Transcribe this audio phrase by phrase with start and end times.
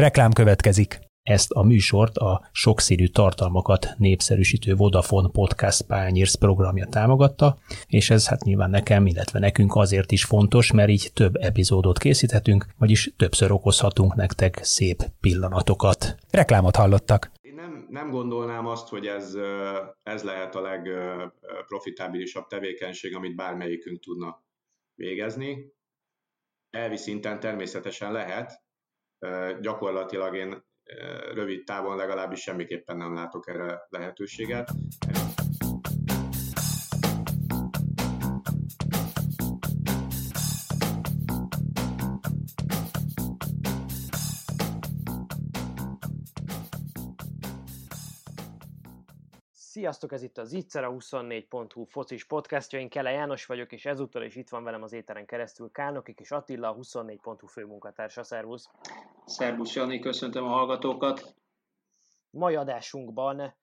[0.00, 0.98] Reklám következik.
[1.22, 8.42] Ezt a műsort a sokszínű tartalmakat népszerűsítő Vodafone Podcast Pányérsz programja támogatta, és ez hát
[8.42, 14.14] nyilván nekem, illetve nekünk azért is fontos, mert így több epizódot készíthetünk, vagyis többször okozhatunk
[14.14, 16.16] nektek szép pillanatokat.
[16.30, 17.30] Reklámot hallottak.
[17.40, 19.34] Én nem, nem gondolnám azt, hogy ez,
[20.02, 24.42] ez lehet a legprofitábilisabb tevékenység, amit bármelyikünk tudna
[24.94, 25.72] végezni.
[26.70, 28.62] Elvi szinten természetesen lehet,
[29.60, 30.64] gyakorlatilag én
[31.34, 34.70] rövid távon legalábbis semmiképpen nem látok erre lehetőséget.
[49.80, 54.22] Sziasztok, ez itt az Itzer, a 24.hu focis podcastja, én Kele János vagyok, és ezúttal
[54.22, 58.22] is itt van velem az éteren keresztül Kánokik és Attila, a 24.hu főmunkatársa.
[58.22, 58.70] Szervusz!
[59.24, 61.34] Szervusz Jani, köszöntöm a hallgatókat!
[62.30, 63.54] Mai adásunkban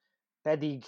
[0.41, 0.83] pedig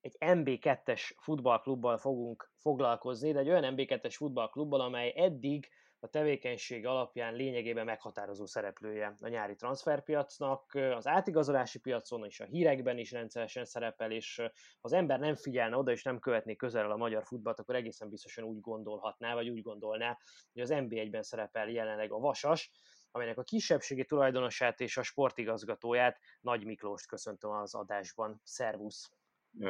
[0.00, 5.68] egy MB2-es futballklubbal fogunk foglalkozni, de egy olyan MB2-es futballklubbal, amely eddig
[6.04, 10.74] a tevékenység alapján lényegében meghatározó szereplője a nyári transferpiacnak.
[10.74, 14.50] Az átigazolási piacon és a hírekben is rendszeresen szerepel, és ha
[14.80, 18.44] az ember nem figyelne oda és nem követné közelről a magyar futballt, akkor egészen biztosan
[18.44, 20.18] úgy gondolhatná, vagy úgy gondolná,
[20.52, 22.70] hogy az NB1-ben szerepel jelenleg a Vasas,
[23.10, 28.40] amelynek a kisebbségi tulajdonosát és a sportigazgatóját, Nagy Miklóst köszöntöm az adásban.
[28.44, 29.10] Szervusz!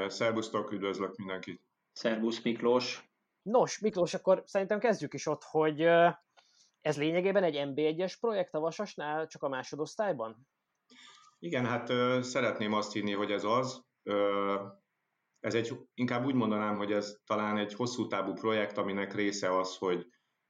[0.06, 1.62] Szervusztok, üdvözlök mindenkit!
[1.92, 3.11] Szervusz Miklós!
[3.42, 5.80] Nos, Miklós, akkor szerintem kezdjük is ott, hogy
[6.80, 10.46] ez lényegében egy MB1-es projekt a Vasasnál, csak a másodosztályban?
[11.38, 11.86] Igen, hát
[12.24, 13.84] szeretném azt hinni, hogy ez az.
[15.40, 19.76] Ez egy, inkább úgy mondanám, hogy ez talán egy hosszú távú projekt, aminek része az,
[19.76, 20.06] hogy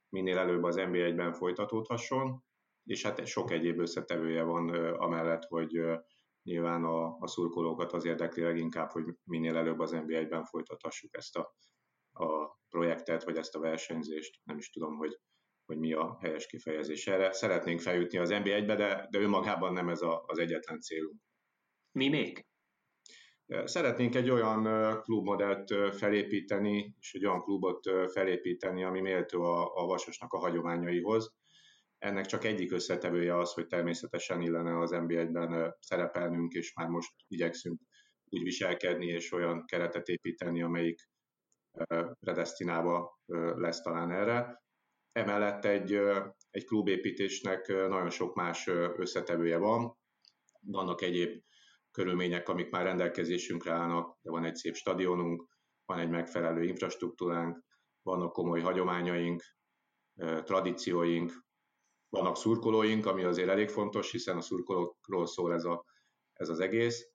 [0.09, 2.43] minél előbb az NB1-ben folytatódhasson,
[2.83, 5.81] és hát sok egyéb összetevője van amellett, hogy
[6.43, 11.55] nyilván a, a szurkolókat az érdekli leginkább, hogy minél előbb az NB1-ben folytathassuk ezt a,
[12.13, 15.19] a projektet, vagy ezt a versenyzést, nem is tudom, hogy,
[15.65, 17.31] hogy mi a helyes kifejezés erre.
[17.31, 21.21] Szeretnénk feljutni az NB1-be, de, de önmagában nem ez a, az egyetlen célunk.
[21.91, 22.45] Mi még?
[23.63, 24.63] Szeretnénk egy olyan
[25.01, 31.33] klubmodellt felépíteni, és egy olyan klubot felépíteni, ami méltó a, a Vasasnak a hagyományaihoz.
[31.97, 37.79] Ennek csak egyik összetevője az, hogy természetesen illene az NB1-ben szerepelnünk, és már most igyekszünk
[38.29, 40.99] úgy viselkedni, és olyan keretet építeni, amelyik
[42.19, 43.19] predestinálva
[43.55, 44.63] lesz talán erre.
[45.11, 45.99] Emellett egy,
[46.49, 48.67] egy klubépítésnek nagyon sok más
[48.97, 49.97] összetevője van.
[50.59, 51.43] Vannak egyéb
[51.91, 55.47] körülmények, amik már rendelkezésünkre állnak, de van egy szép stadionunk,
[55.85, 57.63] van egy megfelelő infrastruktúránk,
[58.01, 59.43] vannak komoly hagyományaink,
[60.43, 61.31] tradícióink,
[62.09, 65.85] vannak szurkolóink, ami azért elég fontos, hiszen a szurkolókról szól ez, a,
[66.33, 67.12] ez az egész,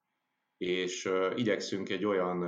[0.59, 2.41] és igyekszünk egy olyan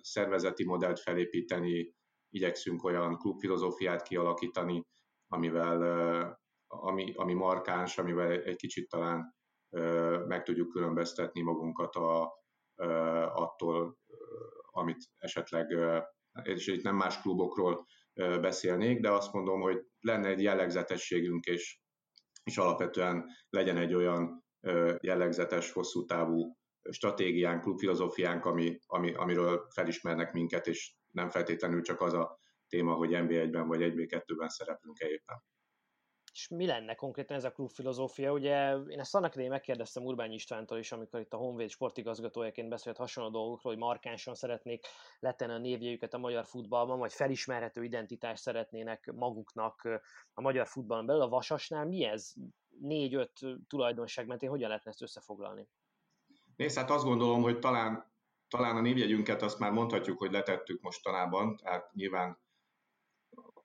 [0.00, 1.94] szervezeti modellt felépíteni,
[2.28, 4.86] igyekszünk olyan klubfilozófiát kialakítani,
[5.28, 9.34] amivel, ami, ami markáns, amivel egy kicsit talán
[10.26, 12.32] meg tudjuk különböztetni magunkat a,
[13.34, 13.96] attól,
[14.70, 15.76] amit esetleg,
[16.42, 17.86] és itt nem más klubokról
[18.40, 21.80] beszélnék, de azt mondom, hogy lenne egy jellegzetességünk, és,
[22.44, 24.44] és alapvetően legyen egy olyan
[25.00, 26.56] jellegzetes, hosszú távú
[26.90, 32.38] stratégiánk, klubfilozófiánk, ami, ami, amiről felismernek minket, és nem feltétlenül csak az a
[32.68, 35.42] téma, hogy NB1-ben vagy 1B2-ben szereplünk-e éppen.
[36.32, 38.32] És mi lenne konkrétan ez a klubfilozófia?
[38.32, 42.96] Ugye én ezt annak idején megkérdeztem Urbány Istvántól is, amikor itt a Honvéd sportigazgatójaként beszélt
[42.96, 44.86] hasonló dolgokról, hogy markánsan szeretnék
[45.18, 49.88] letenni a névjeiket a magyar futballban, vagy felismerhető identitást szeretnének maguknak
[50.32, 51.22] a magyar futballon belül.
[51.22, 52.32] A Vasasnál mi ez?
[52.80, 55.68] Négy-öt tulajdonság mentén hogyan lehetne ezt összefoglalni?
[56.56, 58.12] Nézd, hát azt gondolom, hogy talán,
[58.48, 62.40] talán a névjegyünket azt már mondhatjuk, hogy letettük mostanában, tehát nyilván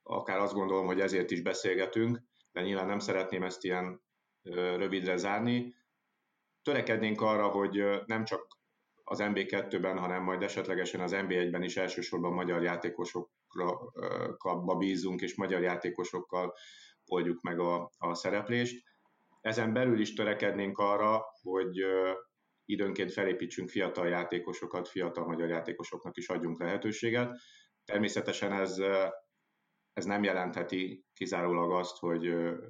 [0.03, 2.21] akár azt gondolom, hogy ezért is beszélgetünk,
[2.51, 4.01] de nyilván nem szeretném ezt ilyen
[4.51, 5.75] rövidre zárni.
[6.61, 8.57] Törekednénk arra, hogy nem csak
[9.03, 16.53] az MB2-ben, hanem majd esetlegesen az MB1-ben is elsősorban magyar játékosokra bízunk, és magyar játékosokkal
[17.05, 18.83] oldjuk meg a, a szereplést.
[19.41, 21.83] Ezen belül is törekednénk arra, hogy
[22.67, 27.37] időnként felépítsünk fiatal játékosokat, fiatal magyar játékosoknak is adjunk lehetőséget.
[27.85, 28.77] Természetesen ez,
[29.93, 32.25] ez nem jelentheti kizárólag azt, hogy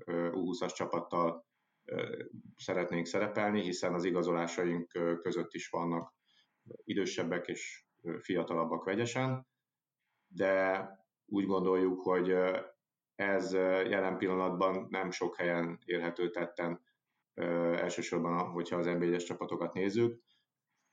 [0.06, 1.46] U20-as csapattal
[2.56, 4.92] szeretnénk szerepelni, hiszen az igazolásaink
[5.22, 6.14] között is vannak
[6.84, 7.86] idősebbek és
[8.20, 9.48] fiatalabbak vegyesen,
[10.28, 10.86] de
[11.26, 12.36] úgy gondoljuk, hogy
[13.16, 13.54] ez
[13.90, 16.86] jelen pillanatban nem sok helyen érhető tetten
[17.76, 20.22] elsősorban, hogyha az NB1-es csapatokat nézzük.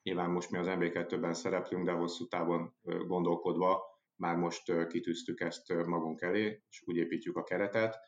[0.03, 3.83] Nyilván most mi az NB2-ben szereplünk, de hosszú távon gondolkodva
[4.17, 7.99] már most kitűztük ezt magunk elé, és úgy építjük a keretet,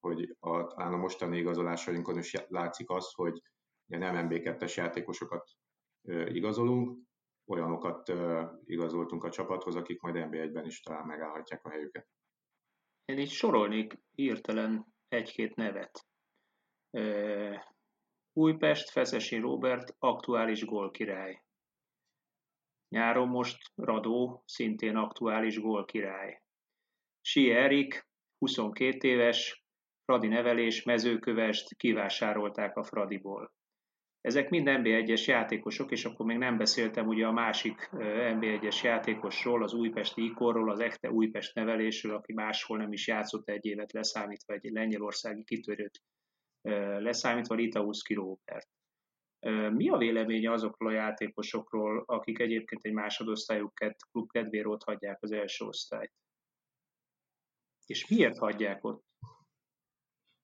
[0.00, 3.42] hogy a, talán a mostani igazolásainkon is látszik az, hogy
[3.86, 5.50] nem MB2-es játékosokat
[6.26, 6.98] igazolunk,
[7.46, 8.12] olyanokat
[8.64, 12.08] igazoltunk a csapathoz, akik majd NB1-ben is talán megállhatják a helyüket.
[13.04, 16.06] Én így sorolnék hirtelen egy-két nevet.
[18.38, 21.42] Újpest, Feszesi Robert, aktuális gólkirály.
[22.88, 26.42] Nyáron most Radó, szintén aktuális gólkirály.
[27.20, 29.64] Si Erik, 22 éves,
[30.04, 33.52] Fradi nevelés, mezőkövest kivásárolták a Fradiból.
[34.20, 39.74] Ezek mind NB1-es játékosok, és akkor még nem beszéltem ugye a másik NB1-es játékosról, az
[39.74, 44.70] újpesti ikorról, az ekte Újpest nevelésről, aki máshol nem is játszott egy évet leszámítva, egy
[44.70, 46.00] lengyelországi kitörőt
[47.00, 48.68] leszámítva, Litauszki Róbert.
[49.70, 53.72] Mi a véleménye azokról a játékosokról, akik egyébként egy másodosztályú
[54.10, 56.12] klub kedvéért ott hagyják az első osztályt?
[57.86, 59.04] És miért hagyják ott?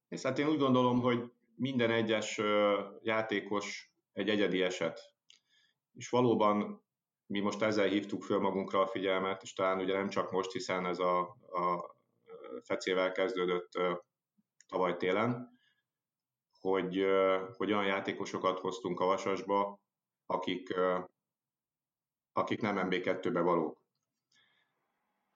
[0.08, 2.40] És hát én úgy gondolom, hogy minden egyes
[3.02, 5.00] játékos egy egyedi eset.
[5.92, 6.84] És valóban
[7.26, 10.86] mi most ezzel hívtuk föl magunkra a figyelmet, és talán ugye nem csak most, hiszen
[10.86, 11.18] ez a,
[11.50, 11.96] a
[12.62, 13.70] fecével kezdődött
[14.68, 15.60] tavaly télen,
[16.62, 17.04] hogy,
[17.56, 19.80] hogy olyan játékosokat hoztunk a Vasasba,
[20.26, 20.74] akik,
[22.32, 23.80] akik nem MB2-be valók.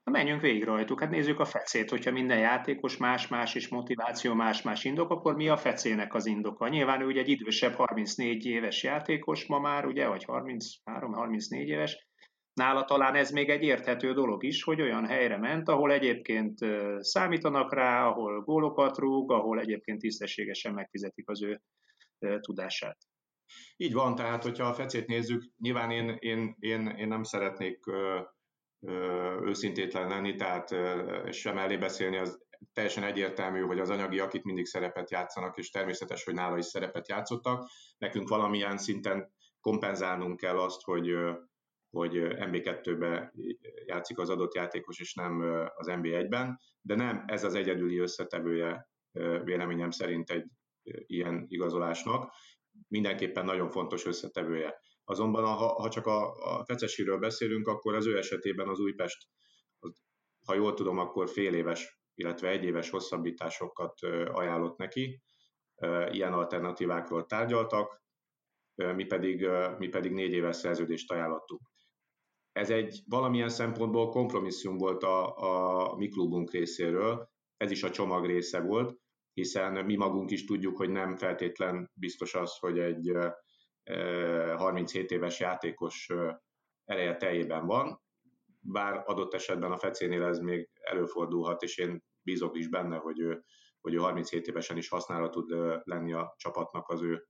[0.03, 4.85] Na menjünk végig rajtuk, hát nézzük a fecét, hogyha minden játékos más-más és motiváció más-más
[4.85, 6.69] indok, akkor mi a fecének az indoka?
[6.69, 12.06] Nyilván ő ugye egy idősebb 34 éves játékos ma már, ugye, vagy 33-34 éves,
[12.61, 16.59] Nála talán ez még egy érthető dolog is, hogy olyan helyre ment, ahol egyébként
[16.99, 21.63] számítanak rá, ahol gólokat rúg, ahol egyébként tisztességesen megfizetik az ő
[22.41, 22.99] tudását.
[23.77, 28.21] Így van, tehát hogyha a fecét nézzük, nyilván én, én, én, én nem szeretnék ö,
[28.81, 32.39] ö, őszintétlen lenni, tehát ö, sem elé beszélni, az
[32.73, 37.09] teljesen egyértelmű, hogy az anyagiak itt mindig szerepet játszanak, és természetes, hogy nála is szerepet
[37.09, 37.71] játszottak.
[37.99, 41.15] Nekünk valamilyen szinten kompenzálnunk kell azt, hogy
[41.97, 43.33] hogy MB2-be
[43.87, 45.41] játszik az adott játékos, és nem
[45.75, 48.89] az MB1-ben, de nem ez az egyedüli összetevője
[49.45, 50.47] véleményem szerint egy
[51.07, 52.33] ilyen igazolásnak.
[52.89, 54.81] Mindenképpen nagyon fontos összetevője.
[55.05, 59.27] Azonban ha, csak a, a Fecesiről beszélünk, akkor az ő esetében az Újpest,
[60.47, 64.01] ha jól tudom, akkor fél éves, illetve egy éves hosszabbításokat
[64.33, 65.23] ajánlott neki.
[66.11, 68.03] Ilyen alternatívákról tárgyaltak,
[68.75, 71.61] mi pedig, mi pedig négy éves szerződést ajánlottuk
[72.57, 75.37] ez egy valamilyen szempontból kompromisszum volt a,
[75.91, 78.99] a mi klubunk részéről, ez is a csomag része volt,
[79.33, 83.13] hiszen mi magunk is tudjuk, hogy nem feltétlen biztos az, hogy egy
[84.57, 86.09] 37 éves játékos
[86.85, 88.01] ereje teljében van,
[88.61, 93.45] bár adott esetben a fecénél ez még előfordulhat, és én bízok is benne, hogy ő,
[93.81, 95.51] hogy ő 37 évesen is használva tud
[95.85, 97.27] lenni a csapatnak az ő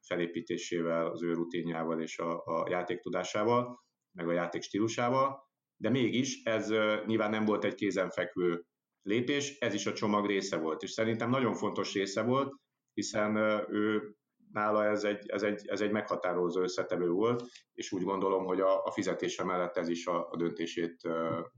[0.00, 6.42] felépítésével, az ő rutinjával és a, a játék tudásával meg a játék stílusával, de mégis
[6.42, 6.68] ez
[7.06, 8.64] nyilván nem volt egy kézenfekvő
[9.02, 12.54] lépés, ez is a csomag része volt, és szerintem nagyon fontos része volt,
[12.94, 13.36] hiszen
[13.70, 14.14] ő
[14.52, 18.84] nála ez egy, ez egy, ez egy meghatározó összetevő volt, és úgy gondolom, hogy a,
[18.84, 21.00] a fizetése mellett ez is a, a döntését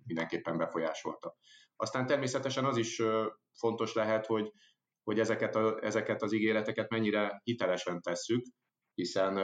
[0.07, 1.37] mindenképpen befolyásolta.
[1.77, 3.03] Aztán természetesen az is
[3.59, 4.53] fontos lehet, hogy,
[5.03, 8.45] hogy ezeket, a, ezeket az ígéreteket mennyire hitelesen tesszük,
[8.95, 9.35] hiszen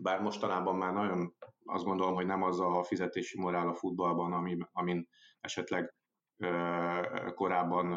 [0.00, 4.56] bár mostanában már nagyon azt gondolom, hogy nem az a fizetési morál a futballban, ami,
[4.72, 5.08] amin
[5.40, 5.94] esetleg
[7.34, 7.96] korábban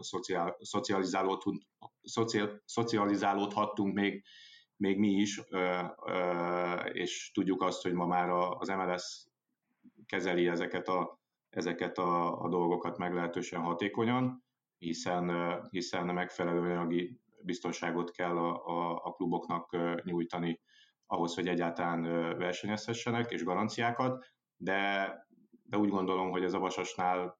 [0.00, 1.62] szociál, szocializálódtunk,
[2.02, 4.24] szociál, szocializálódhattunk még,
[4.76, 5.42] még mi is,
[6.92, 9.26] és tudjuk azt, hogy ma már az MLS
[10.06, 11.20] kezeli ezeket a,
[11.50, 14.44] ezeket a, a dolgokat meglehetősen hatékonyan,
[14.78, 20.60] hiszen, hiszen megfelelő anyagi biztonságot kell a, a, a kluboknak nyújtani
[21.12, 22.02] ahhoz, hogy egyáltalán
[22.38, 24.24] versenyezhessenek, és garanciákat,
[24.56, 25.12] de,
[25.62, 27.38] de úgy gondolom, hogy ez a Vasasnál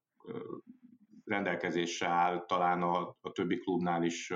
[1.24, 4.32] rendelkezésre áll talán a, a többi klubnál is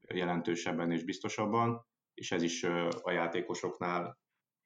[0.00, 2.64] jelentősebben és biztosabban, és ez is
[3.02, 4.18] a játékosoknál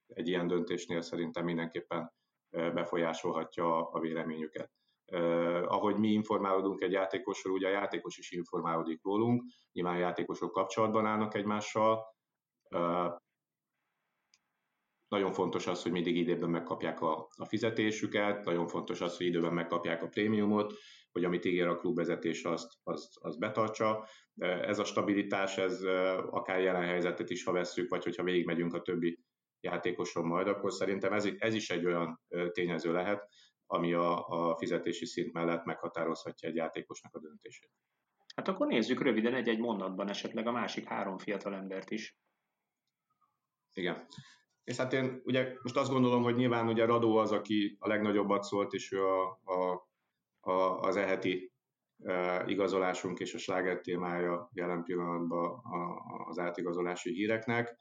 [0.06, 2.12] egy ilyen döntésnél szerintem mindenképpen
[2.50, 4.70] befolyásolhatja a véleményüket.
[5.12, 9.42] Uh, ahogy mi informálódunk egy játékosról, ugye a játékos is informálódik rólunk,
[9.73, 12.04] nyilván a játékosok kapcsolatban állnak egymással.
[15.11, 19.52] Nagyon fontos az, hogy mindig időben megkapják a, a fizetésüket, nagyon fontos az, hogy időben
[19.52, 20.75] megkapják a prémiumot,
[21.12, 24.07] hogy amit ígér a klubvezetés, azt, azt, azt betartsa.
[24.38, 25.83] Ez a stabilitás, ez
[26.31, 29.19] akár jelen helyzetet is, ha vesszük, vagy hogyha végigmegyünk a többi
[29.61, 32.21] játékoson majd, akkor szerintem ez, ez is egy olyan
[32.52, 33.29] tényező lehet,
[33.67, 37.71] ami a, a fizetési szint mellett meghatározhatja egy játékosnak a döntését.
[38.35, 42.17] Hát akkor nézzük röviden egy-egy mondatban esetleg a másik három fiatal embert is.
[43.73, 44.07] Igen.
[44.64, 48.43] És hát én ugye most azt gondolom, hogy nyilván ugye Radó az, aki a legnagyobbat
[48.43, 49.88] szólt, és ő a, a,
[50.40, 51.52] a, az eheti
[52.02, 57.76] e, igazolásunk és a sláger témája jelen pillanatban a, az átigazolási híreknek.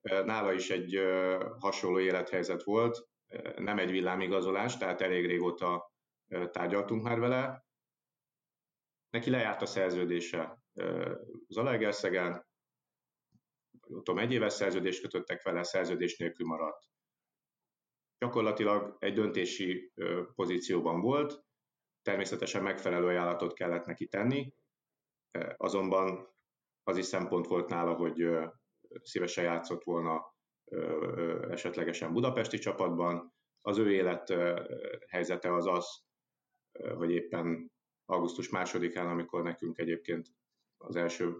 [0.00, 5.92] E, nála is egy e, hasonló élethelyzet volt, e, nem egy villámigazolás, tehát elég régóta
[6.28, 7.66] e, tárgyaltunk már vele.
[9.10, 10.84] Neki lejárt a szerződése e,
[13.88, 16.84] Zalaegerszegen, tudom, egy éves szerződést kötöttek vele, szerződés nélkül maradt.
[18.18, 19.92] Gyakorlatilag egy döntési
[20.34, 21.44] pozícióban volt,
[22.02, 24.54] természetesen megfelelő ajánlatot kellett neki tenni,
[25.56, 26.36] azonban
[26.84, 28.28] az is szempont volt nála, hogy
[29.02, 30.34] szívesen játszott volna
[31.50, 33.32] esetlegesen budapesti csapatban.
[33.60, 34.34] Az ő élet
[35.08, 35.86] helyzete az az,
[36.96, 37.72] hogy éppen
[38.04, 40.28] augusztus másodikán, amikor nekünk egyébként
[40.76, 41.36] az első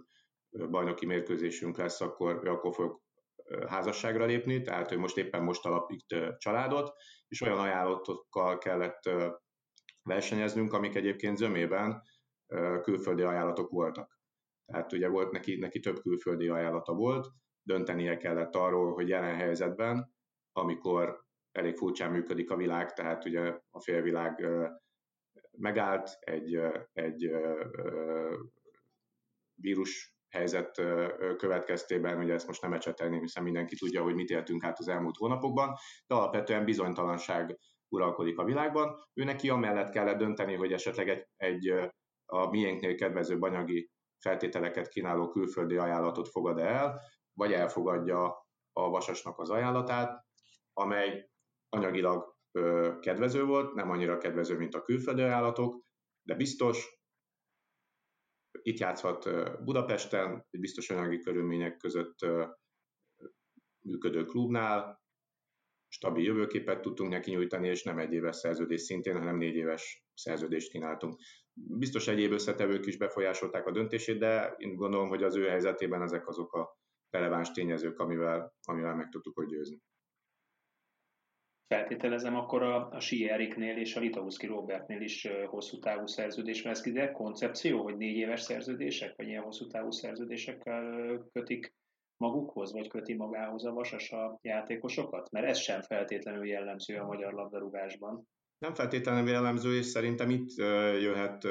[0.69, 3.01] bajnoki mérkőzésünk lesz, akkor, akkor fog
[3.67, 6.93] házasságra lépni, tehát ő most éppen most alapít családot,
[7.27, 9.09] és olyan ajánlatokkal kellett
[10.03, 12.01] versenyeznünk, amik egyébként zömében
[12.81, 14.19] külföldi ajánlatok voltak.
[14.65, 17.27] Tehát ugye volt neki, neki több külföldi ajánlata volt,
[17.61, 20.13] döntenie kellett arról, hogy jelen helyzetben,
[20.51, 24.47] amikor elég furcsán működik a világ, tehát ugye a félvilág
[25.57, 26.59] megállt, egy,
[26.93, 27.31] egy
[29.55, 30.81] vírus helyzet
[31.37, 35.17] következtében, ugye ezt most nem ecsetelném, hiszen mindenki tudja, hogy mit éltünk át az elmúlt
[35.17, 35.75] hónapokban,
[36.07, 37.59] de alapvetően bizonytalanság
[37.89, 38.95] uralkodik a világban.
[39.13, 41.91] Ő neki amellett kellett dönteni, hogy esetleg egy, egy
[42.25, 47.01] a miénknél kedvezőbb anyagi feltételeket kínáló külföldi ajánlatot fogad el,
[47.33, 50.25] vagy elfogadja a vasasnak az ajánlatát,
[50.73, 51.29] amely
[51.69, 55.81] anyagilag ö, kedvező volt, nem annyira kedvező, mint a külföldi ajánlatok,
[56.21, 56.98] de biztos,
[58.61, 59.29] itt játszhat
[59.63, 62.17] Budapesten, egy biztos anyagi körülmények között
[63.79, 65.01] működő klubnál,
[65.87, 70.71] stabil jövőképet tudtunk neki nyújtani, és nem egy éves szerződés szintén, hanem négy éves szerződést
[70.71, 71.19] kínáltunk.
[71.53, 76.27] Biztos egyéb összetevők is befolyásolták a döntését, de én gondolom, hogy az ő helyzetében ezek
[76.27, 76.77] azok a
[77.09, 79.81] releváns tényezők, amivel, amivel meg tudtuk hogy győzni
[81.69, 86.91] feltételezem, akkor a, a Sieriknél és a Litauszki Robertnél is hosszú távú szerződés vesz ki,
[86.91, 90.83] de koncepció, hogy négy éves szerződések, vagy ilyen hosszú távú szerződésekkel
[91.33, 91.73] kötik
[92.17, 95.31] magukhoz, vagy köti magához a Vasas a játékosokat?
[95.31, 98.27] Mert ez sem feltétlenül jellemző a magyar labdarúgásban.
[98.57, 100.55] Nem feltétlenül jellemző, és szerintem itt
[100.99, 101.43] jöhet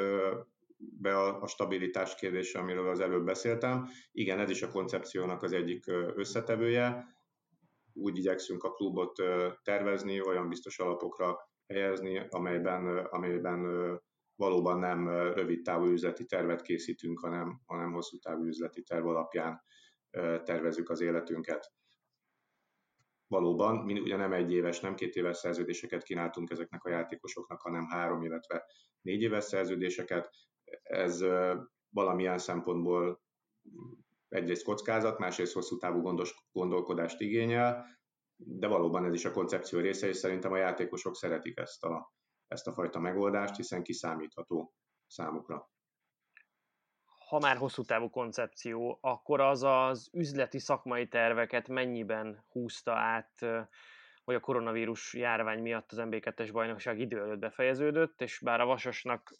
[0.76, 3.88] be a, a stabilitás kérdése, amiről az előbb beszéltem.
[4.12, 7.16] Igen, ez is a koncepciónak az egyik összetevője
[7.98, 9.22] úgy igyekszünk a klubot
[9.62, 13.60] tervezni, olyan biztos alapokra helyezni, amelyben, amelyben
[14.34, 19.62] valóban nem rövid távú üzleti tervet készítünk, hanem, hanem hosszú távú üzleti terv alapján
[20.44, 21.72] tervezzük az életünket.
[23.26, 27.86] Valóban, mi ugye nem egy éves, nem két éves szerződéseket kínáltunk ezeknek a játékosoknak, hanem
[27.86, 28.64] három, illetve
[29.00, 30.30] négy éves szerződéseket.
[30.82, 31.24] Ez
[31.88, 33.22] valamilyen szempontból
[34.28, 37.86] egyrészt kockázat, másrészt hosszú távú gondos, gondolkodást igényel,
[38.36, 42.12] de valóban ez is a koncepció része, és szerintem a játékosok szeretik ezt a,
[42.46, 44.74] ezt a fajta megoldást, hiszen kiszámítható
[45.06, 45.70] számukra.
[47.28, 53.38] Ha már hosszú távú koncepció, akkor az az üzleti szakmai terveket mennyiben húzta át,
[54.24, 59.34] hogy a koronavírus járvány miatt az MB2-es bajnokság idő előtt befejeződött, és bár a Vasasnak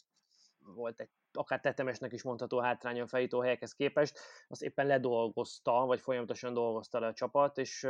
[0.59, 4.19] volt egy akár tetemesnek is mondható hátránya a fejító helyekhez képest,
[4.49, 7.89] azt éppen ledolgozta, vagy folyamatosan dolgozta le a csapat, és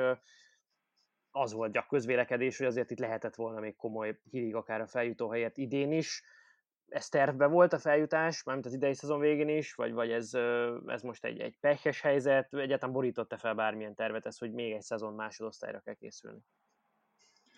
[1.31, 5.31] az volt a közvélekedés, hogy azért itt lehetett volna még komoly hírig akár a feljutó
[5.31, 6.23] helyet idén is.
[6.89, 10.35] Ez tervbe volt a feljutás, mármint az idei szezon végén is, vagy, vagy ez,
[10.87, 14.83] ez most egy, egy pekes helyzet, egyáltalán borította fel bármilyen tervet ez, hogy még egy
[14.83, 16.41] szezon másodosztályra kell készülni?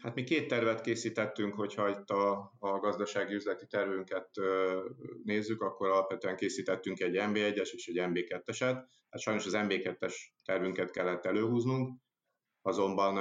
[0.02, 4.28] Hát mi két tervet készítettünk, hogyha itt a, a gazdasági üzleti tervünket
[5.25, 8.85] nézzük, akkor alapvetően készítettünk egy MB1-es és egy MB2-eset.
[9.11, 10.14] Hát sajnos az MB2-es
[10.45, 12.00] tervünket kellett előhúznunk,
[12.62, 13.14] azonban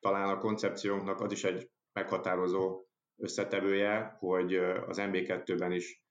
[0.00, 2.86] talán a koncepciónknak az is egy meghatározó
[3.16, 6.02] összetevője, hogy az MB2-ben is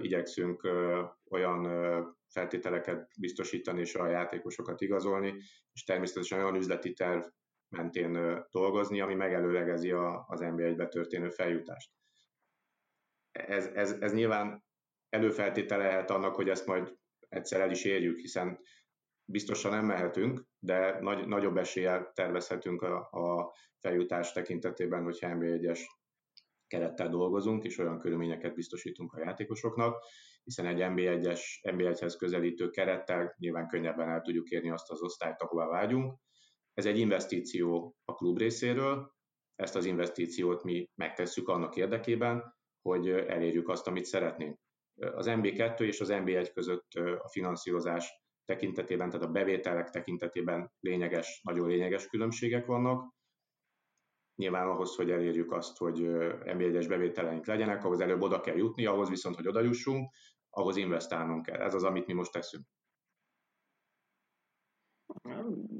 [0.00, 0.68] igyekszünk
[1.30, 1.62] olyan
[2.28, 5.34] feltételeket biztosítani és a játékosokat igazolni,
[5.72, 7.22] és természetesen olyan üzleti terv
[7.68, 9.90] mentén dolgozni, ami megelőlegezi
[10.26, 11.90] az NB1-be történő feljutást.
[13.32, 14.64] ez, ez, ez nyilván
[15.08, 16.96] előfeltétele lehet annak, hogy ezt majd
[17.28, 18.58] egyszer el is érjük, hiszen
[19.24, 25.80] biztosan nem mehetünk, de nagy, nagyobb eséllyel tervezhetünk a, a feljutás tekintetében, hogyha NB1-es
[26.66, 30.04] kerettel dolgozunk, és olyan körülményeket biztosítunk a játékosoknak,
[30.44, 35.66] hiszen egy NB1-es, NB1-hez közelítő kerettel nyilván könnyebben el tudjuk érni azt az osztályt, ahová
[35.66, 36.18] vágyunk.
[36.78, 39.12] Ez egy investíció a klub részéről,
[39.54, 44.58] ezt az investíciót mi megtesszük annak érdekében, hogy elérjük azt, amit szeretnénk.
[44.96, 51.68] Az MB2 és az MB1 között a finanszírozás tekintetében, tehát a bevételek tekintetében lényeges, nagyon
[51.68, 53.14] lényeges különbségek vannak.
[54.34, 55.98] Nyilván ahhoz, hogy elérjük azt, hogy
[56.44, 60.14] MB1-es bevételeink legyenek, ahhoz előbb oda kell jutni, ahhoz viszont, hogy oda jussunk,
[60.50, 61.60] ahhoz investálnunk kell.
[61.60, 62.64] Ez az, amit mi most teszünk.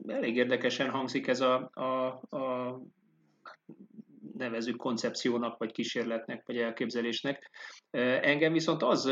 [0.06, 2.80] Elég érdekesen hangzik ez a, a, a
[4.36, 7.50] nevezük koncepciónak, vagy kísérletnek, vagy elképzelésnek.
[8.20, 9.10] Engem viszont az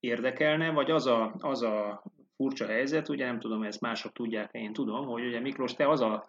[0.00, 2.02] érdekelne, vagy az a, az a
[2.36, 6.00] furcsa helyzet, ugye nem tudom, ezt mások tudják, én tudom, hogy ugye Miklós, te az
[6.00, 6.28] a,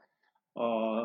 [0.54, 1.00] a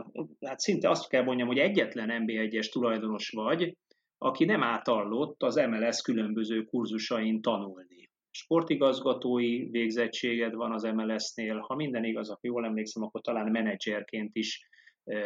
[0.47, 3.77] hát szinte azt kell mondjam, hogy egyetlen NB1-es tulajdonos vagy,
[4.19, 8.11] aki nem átallott az MLS különböző kurzusain tanulni.
[8.35, 14.69] Sportigazgatói végzettséged van az MLS-nél, ha minden igaz, akkor jól emlékszem, akkor talán menedzserként is,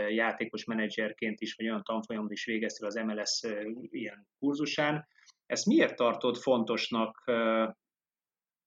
[0.08, 3.42] játékos menedzserként is, vagy olyan tanfolyamot is végeztél az MLS
[3.80, 5.06] ilyen kurzusán.
[5.46, 7.24] Ezt miért tartod fontosnak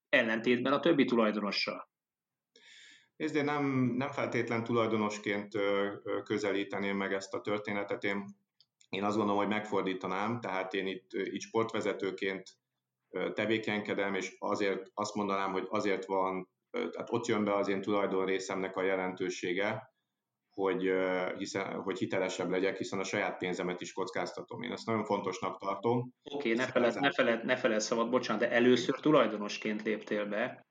[0.10, 1.90] ellentétben a többi tulajdonossal?
[3.16, 3.66] Nézd, én nem,
[3.98, 5.58] nem feltétlen tulajdonosként
[6.24, 8.04] közelíteném meg ezt a történetet.
[8.04, 8.26] Én,
[8.90, 12.59] én azt gondolom, hogy megfordítanám, tehát én itt, itt sportvezetőként
[13.34, 18.26] tevékenykedem, és azért azt mondanám, hogy azért van, tehát ott jön be az én tulajdon
[18.26, 19.94] részemnek a jelentősége,
[20.50, 20.92] hogy,
[21.38, 24.62] hiszen, hogy hitelesebb legyek, hiszen a saját pénzemet is kockáztatom.
[24.62, 26.14] Én ezt nagyon fontosnak tartom.
[26.24, 30.68] Oké, okay, ne feled, ne, feled, ne feled szabad, bocsánat, de először tulajdonosként léptél be,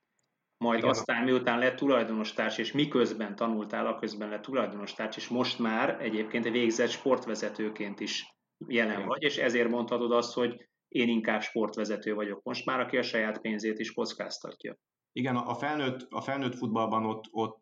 [0.57, 0.89] majd Igen.
[0.89, 6.89] aztán miután lett tulajdonostárs, és miközben tanultál, aközben lett tulajdonostárs, és most már egyébként végzett
[6.89, 8.35] sportvezetőként is
[8.67, 9.07] jelen Igen.
[9.07, 13.41] vagy, és ezért mondhatod azt, hogy én inkább sportvezető vagyok most már, aki a saját
[13.41, 14.77] pénzét is kockáztatja.
[15.11, 17.61] Igen, a felnőtt, a felnőtt futballban ott, ott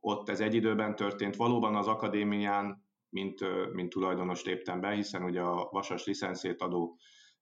[0.00, 1.36] ott ez egy időben történt.
[1.36, 3.40] Valóban az akadémián, mint,
[3.72, 6.98] mint tulajdonos léptem be, hiszen ugye a Vasas licenszét adó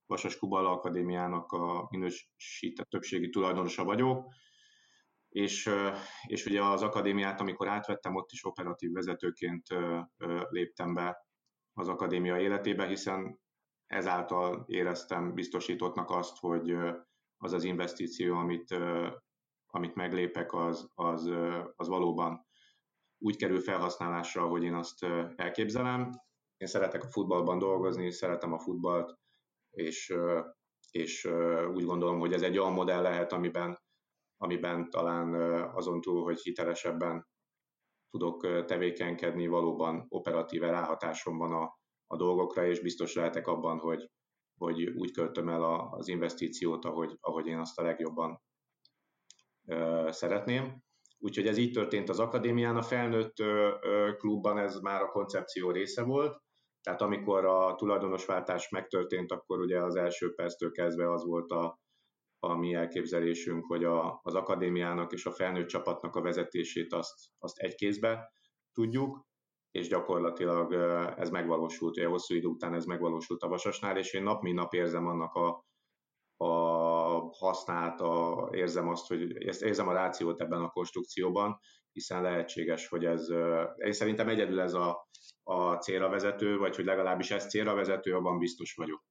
[0.06, 4.32] Vasas Kubala Akadémiának a minősített többségi tulajdonosa vagyok,
[5.28, 5.70] és,
[6.26, 9.66] és ugye az akadémiát, amikor átvettem, ott is operatív vezetőként
[10.48, 11.26] léptem be
[11.72, 13.40] az akadémia életébe, hiszen
[13.86, 16.76] ezáltal éreztem biztosítottnak azt, hogy
[17.36, 18.74] az az investíció, amit,
[19.66, 21.30] amit meglépek, az, az,
[21.76, 22.46] az valóban
[23.18, 25.02] úgy kerül felhasználásra, hogy én azt
[25.36, 26.10] elképzelem.
[26.56, 29.18] Én szeretek a futballban dolgozni, szeretem a futballt,
[29.70, 30.14] és,
[30.90, 31.24] és
[31.74, 33.78] úgy gondolom, hogy ez egy olyan modell lehet, amiben,
[34.36, 35.34] amiben talán
[35.74, 37.26] azon túl, hogy hitelesebben
[38.10, 44.10] tudok tevékenykedni, valóban operatív ráhatásom van a, a dolgokra, és biztos lehetek abban, hogy,
[44.58, 48.40] hogy úgy költöm el a, az investíciót, ahogy, ahogy én azt a legjobban
[50.08, 50.84] szeretném.
[51.18, 52.76] Úgyhogy ez így történt az akadémián.
[52.76, 53.34] A felnőtt
[54.18, 56.40] klubban ez már a koncepció része volt,
[56.82, 61.80] tehát amikor a tulajdonosváltás megtörtént, akkor ugye az első perctől kezdve az volt a,
[62.38, 67.58] a mi elképzelésünk, hogy a, az akadémiának és a felnőtt csapatnak a vezetését azt, azt
[67.58, 68.32] egy kézbe
[68.72, 69.26] tudjuk,
[69.70, 70.72] és gyakorlatilag
[71.18, 74.74] ez megvalósult, ugye hosszú idő után ez megvalósult a Vasasnál, és én nap mint nap
[74.74, 75.64] érzem annak a,
[76.36, 76.54] a
[77.36, 79.20] használt, a, érzem azt, hogy
[79.62, 81.58] érzem a rációt ebben a konstrukcióban,
[81.92, 83.28] hiszen lehetséges, hogy ez,
[83.76, 85.08] én szerintem egyedül ez a,
[85.42, 89.04] a célra vezető, vagy hogy legalábbis ez célra vezető, abban biztos vagyok.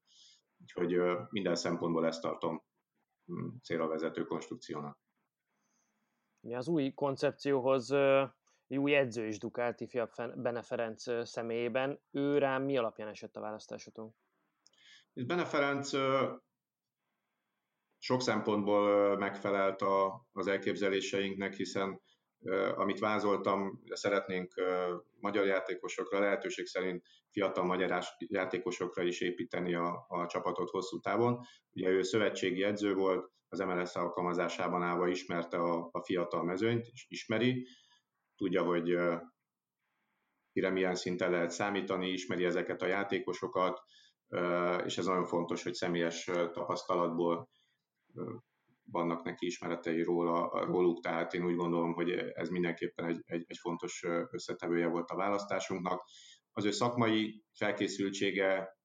[0.62, 0.98] Úgyhogy
[1.30, 2.64] minden szempontból ezt tartom
[3.32, 5.00] mm, célra vezető konstrukciónak.
[6.42, 7.90] Az új koncepcióhoz
[8.68, 12.00] új edző is dukált ifjabb Bene Ferenc személyében.
[12.12, 14.14] Ő rám mi alapján esett a választásotok?
[15.14, 15.90] Bene Ferenc
[18.00, 22.02] sok szempontból megfelelt a, az elképzeléseinknek, hiszen
[22.76, 24.54] amit vázoltam, szeretnénk
[25.20, 31.40] magyar játékosokra, lehetőség szerint fiatal magyar játékosokra is építeni a, a csapatot hosszú távon.
[31.72, 37.06] Ugye ő szövetségi edző volt, az MLS alkalmazásában állva ismerte a, a fiatal mezőnyt, és
[37.10, 37.68] ismeri,
[38.36, 38.98] tudja, hogy
[40.52, 43.82] mire milyen szinten lehet számítani, ismeri ezeket a játékosokat,
[44.86, 47.50] és ez nagyon fontos, hogy személyes tapasztalatból
[48.92, 53.58] vannak neki ismeretei róla, róluk, tehát én úgy gondolom, hogy ez mindenképpen egy, egy, egy
[53.58, 56.04] fontos összetevője volt a választásunknak.
[56.52, 58.78] Az ő szakmai felkészültsége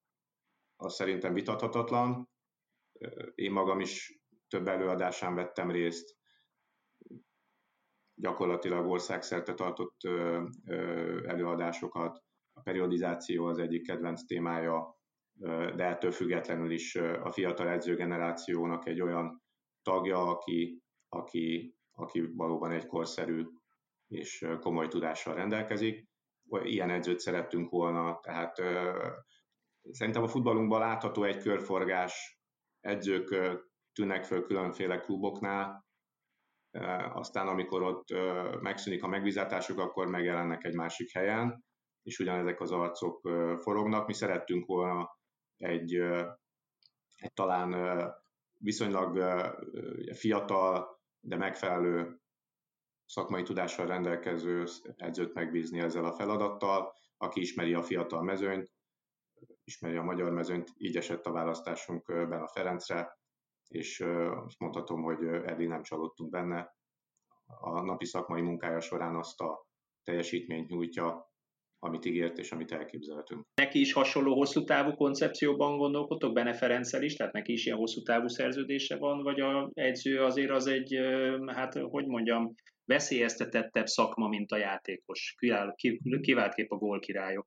[0.76, 2.28] az szerintem vitathatatlan.
[3.34, 6.19] Én magam is több előadásán vettem részt,
[8.20, 10.00] gyakorlatilag országszerte tartott
[11.26, 12.22] előadásokat.
[12.52, 14.98] A periodizáció az egyik kedvenc témája,
[15.76, 19.42] de ettől függetlenül is a fiatal edzőgenerációnak egy olyan
[19.82, 23.44] tagja, aki, aki, aki valóban egy korszerű
[24.06, 26.08] és komoly tudással rendelkezik.
[26.62, 28.56] Ilyen edzőt szerettünk volna, tehát
[29.90, 32.40] szerintem a futballunkban látható egy körforgás,
[32.80, 33.34] edzők
[33.92, 35.88] tűnnek föl különféle kluboknál,
[37.12, 38.06] aztán amikor ott
[38.60, 41.64] megszűnik a megbízatásuk, akkor megjelennek egy másik helyen,
[42.02, 43.20] és ugyanezek az arcok
[43.62, 44.06] forognak.
[44.06, 45.18] Mi szerettünk volna
[45.56, 45.94] egy,
[47.16, 47.74] egy talán
[48.56, 49.18] viszonylag
[50.14, 52.20] fiatal, de megfelelő
[53.04, 54.64] szakmai tudással rendelkező
[54.96, 58.72] edzőt megbízni ezzel a feladattal, aki ismeri a fiatal mezőnyt,
[59.64, 63.18] ismeri a magyar mezőnyt, így esett a választásunk Ben a Ferencre,
[63.70, 64.00] és
[64.44, 66.74] azt mondhatom, hogy eddig nem csalódtunk benne.
[67.60, 69.66] A napi szakmai munkája során azt a
[70.02, 71.28] teljesítményt nyújtja,
[71.78, 73.46] amit ígért és amit elképzelhetünk.
[73.54, 78.02] Neki is hasonló hosszú távú koncepcióban gondolkodtok, Bene Ferenccel is, tehát neki is ilyen hosszú
[78.02, 80.98] távú szerződése van, vagy a edző azért az egy,
[81.46, 82.54] hát hogy mondjam,
[82.84, 85.34] veszélyeztetettebb szakma, mint a játékos.
[86.20, 87.46] Kivált kép a gólkirályok.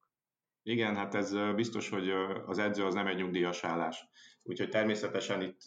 [0.66, 2.10] Igen, hát ez biztos, hogy
[2.46, 4.08] az edző az nem egy nyugdíjas állás.
[4.44, 5.62] Úgyhogy természetesen itt,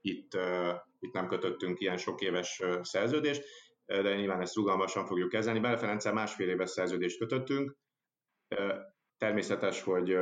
[0.00, 0.38] itt,
[0.98, 3.44] itt nem kötöttünk ilyen sok éves szerződést,
[3.84, 5.60] de nyilván ezt rugalmasan fogjuk kezelni.
[5.60, 7.76] Bele Ferenccel másfél éves szerződést kötöttünk.
[9.16, 10.16] Természetes, hogy,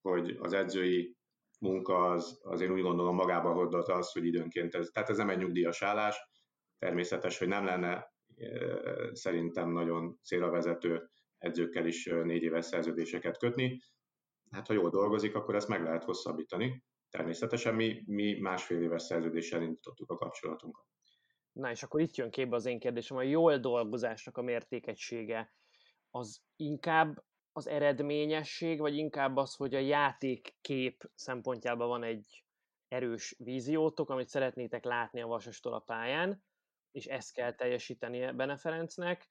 [0.00, 1.16] hogy az edzői
[1.60, 5.30] munka az, az én úgy gondolom magába hordott az, hogy időnként ez, tehát ez nem
[5.30, 6.16] egy nyugdíjas állás.
[6.78, 8.12] Természetes, hogy nem lenne
[9.12, 13.80] szerintem nagyon célra vezető edzőkkel is négy éves szerződéseket kötni.
[14.50, 16.82] Hát ha jól dolgozik, akkor ezt meg lehet hosszabbítani.
[17.12, 20.84] Természetesen mi, mi másfél éves szerződéssel indítottuk a kapcsolatunkat.
[21.52, 25.54] Na és akkor itt jön képbe az én kérdésem, a jól dolgozásnak a mértékegysége
[26.10, 32.44] az inkább az eredményesség, vagy inkább az, hogy a játékkép szempontjában van egy
[32.88, 36.44] erős víziótok, amit szeretnétek látni a Vasastól a pályán,
[36.90, 39.30] és ezt kell teljesíteni Bene Ferencnek,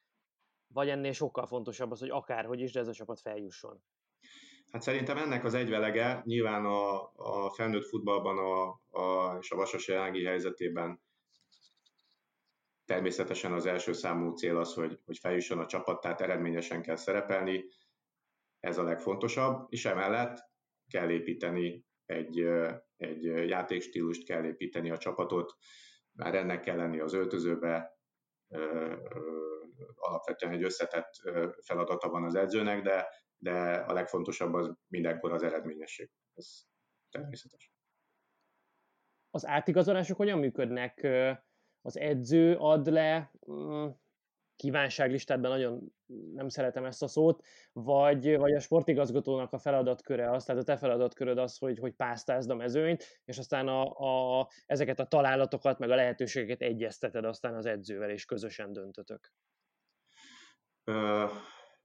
[0.68, 3.84] vagy ennél sokkal fontosabb az, hogy akárhogy is, de ez a csapat feljusson?
[4.72, 9.88] Hát szerintem ennek az egyvelege nyilván a, a felnőtt futballban a, a, és a Vasas
[9.88, 11.02] jelenlegi helyzetében
[12.86, 17.66] természetesen az első számú cél az, hogy, hogy feljusson a csapat, tehát eredményesen kell szerepelni,
[18.60, 20.50] ez a legfontosabb, és emellett
[20.88, 22.40] kell építeni egy,
[22.98, 25.56] egy játékstílust, kell építeni a csapatot,
[26.12, 27.98] már ennek kell lenni az öltözőbe,
[29.96, 31.12] alapvetően egy összetett
[31.62, 33.08] feladata van az edzőnek, de,
[33.42, 36.10] de a legfontosabb az mindenkor az eredményesség.
[36.34, 36.62] Ez
[37.10, 37.74] természetes.
[39.30, 41.08] Az átigazolások hogyan működnek?
[41.82, 43.88] Az edző ad le mm,
[44.56, 45.94] kívánságlistádban nagyon
[46.34, 50.78] nem szeretem ezt a szót, vagy, vagy a sportigazgatónak a feladatköre az, tehát a te
[50.78, 53.84] feladatköröd az, hogy, hogy pásztázd a mezőnyt, és aztán a,
[54.40, 59.34] a, ezeket a találatokat, meg a lehetőségeket egyezteted aztán az edzővel, és közösen döntötök.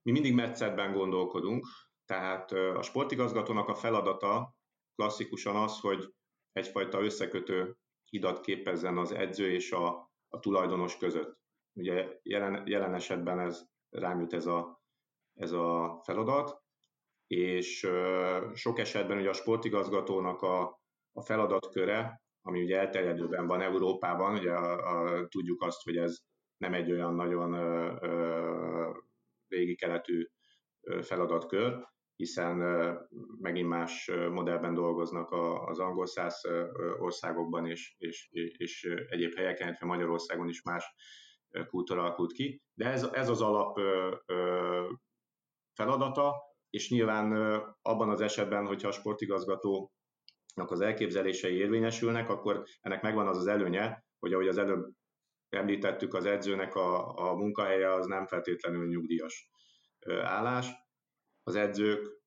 [0.06, 1.66] Mi mindig metszetben gondolkodunk,
[2.04, 4.54] tehát a sportigazgatónak a feladata
[4.94, 6.14] klasszikusan az, hogy
[6.52, 11.38] egyfajta összekötő hidat képezzen az edző és a, a tulajdonos között.
[11.72, 14.82] Ugye jelen, jelen esetben ez rám jut ez a,
[15.34, 16.62] ez a feladat,
[17.26, 17.88] és
[18.54, 20.80] sok esetben ugye a sportigazgatónak a,
[21.12, 26.18] a feladatköre, ami ugye elterjedőben van Európában, ugye a, a, tudjuk azt, hogy ez
[26.56, 27.54] nem egy olyan nagyon
[29.48, 30.26] régi keletű
[31.00, 32.56] feladatkör, hiszen
[33.40, 35.32] megint más modellben dolgoznak
[35.66, 36.40] az angol száz
[36.98, 40.94] országokban és, és, és egyéb helyeken, illetve Magyarországon is más
[41.68, 43.78] kultúra alakult ki, de ez, ez az alap
[45.72, 46.34] feladata,
[46.70, 47.32] és nyilván
[47.82, 49.90] abban az esetben, hogyha a sportigazgatónak
[50.54, 54.90] az elképzelései érvényesülnek, akkor ennek megvan az az előnye, hogy ahogy az előbb
[55.48, 59.50] említettük, az edzőnek a, a munkahelye az nem feltétlenül nyugdíjas
[60.22, 60.68] állás.
[61.42, 62.22] Az edzők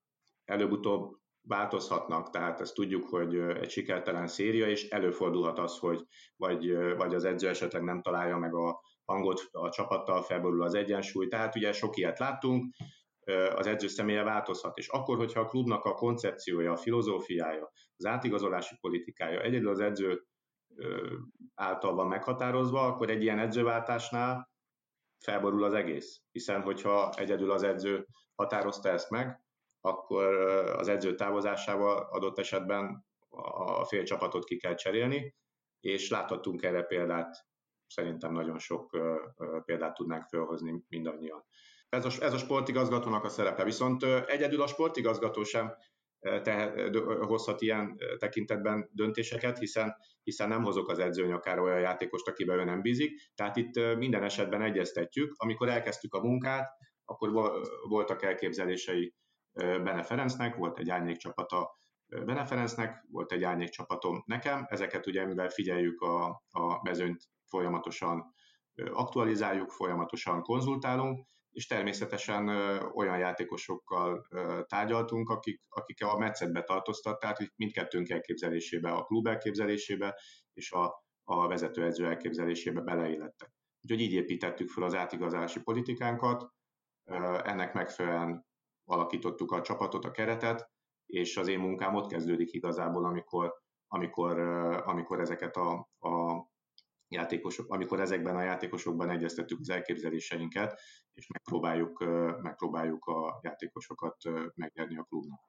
[0.45, 6.05] előbb-utóbb változhatnak, tehát ezt tudjuk, hogy egy sikertelen széria, és előfordulhat az, hogy
[6.35, 11.27] vagy, vagy az edző esetleg nem találja meg a hangot a csapattal, felborul az egyensúly,
[11.27, 12.75] tehát ugye sok ilyet láttunk,
[13.55, 18.75] az edző személye változhat, és akkor, hogyha a klubnak a koncepciója, a filozófiája, az átigazolási
[18.81, 20.23] politikája egyedül az edző
[21.55, 24.49] által van meghatározva, akkor egy ilyen edzőváltásnál
[25.19, 26.21] felborul az egész.
[26.31, 29.43] Hiszen, hogyha egyedül az edző határozta ezt meg,
[29.81, 30.25] akkor
[30.77, 35.35] az edző távozásával adott esetben a fél csapatot ki kell cserélni,
[35.79, 37.47] és láthattunk erre példát,
[37.87, 38.97] szerintem nagyon sok
[39.65, 41.45] példát tudnánk felhozni mindannyian.
[41.89, 45.75] Ez a, ez a sportigazgatónak a szerepe, viszont egyedül a sportigazgató sem
[46.19, 46.73] te,
[47.19, 52.63] hozhat ilyen tekintetben döntéseket, hiszen, hiszen nem hozok az edző nyakára olyan játékost, akiben ő
[52.63, 53.21] nem bízik.
[53.35, 55.33] Tehát itt minden esetben egyeztetjük.
[55.37, 56.69] Amikor elkezdtük a munkát,
[57.05, 57.51] akkor
[57.87, 59.13] voltak elképzelései
[59.53, 61.79] Bene Ferencnek, volt egy árnyék csapata
[62.25, 64.65] Bene Ferencnek, volt egy árnyék csapatom nekem.
[64.69, 68.33] Ezeket ugye, mivel figyeljük a, a mezőnyt, folyamatosan
[68.75, 72.47] aktualizáljuk, folyamatosan konzultálunk, és természetesen
[72.93, 74.27] olyan játékosokkal
[74.67, 80.19] tárgyaltunk, akik, akik a metszetbe tartoztak, tehát mindkettőnk elképzelésébe, a klub elképzelésébe
[80.53, 83.51] és a, a vezetőedző elképzelésébe beleillettek.
[83.81, 86.49] Úgyhogy így építettük fel az átigazási politikánkat,
[87.43, 88.45] ennek megfelelően
[88.85, 90.69] alakítottuk a csapatot, a keretet,
[91.05, 93.53] és az én munkám ott kezdődik igazából, amikor,
[93.87, 94.39] amikor,
[94.85, 96.45] amikor ezeket a, a
[97.09, 100.79] játékosok, amikor ezekben a játékosokban egyeztettük az elképzeléseinket,
[101.13, 101.99] és megpróbáljuk,
[102.41, 104.15] megpróbáljuk a játékosokat
[104.55, 105.39] megnyerni a klubnak.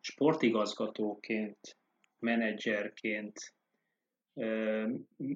[0.00, 1.78] Sportigazgatóként,
[2.18, 3.54] menedzserként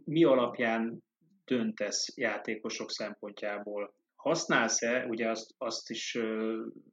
[0.05, 1.03] mi alapján
[1.45, 3.95] döntesz játékosok szempontjából?
[4.15, 6.15] Használsz-e, ugye azt, azt is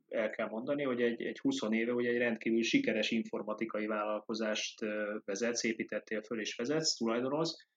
[0.07, 4.79] el kell mondani, hogy egy, egy 20 éve ugye egy rendkívül sikeres informatikai vállalkozást
[5.25, 7.67] vezetsz, építettél föl és vezetsz, tulajdonolsz,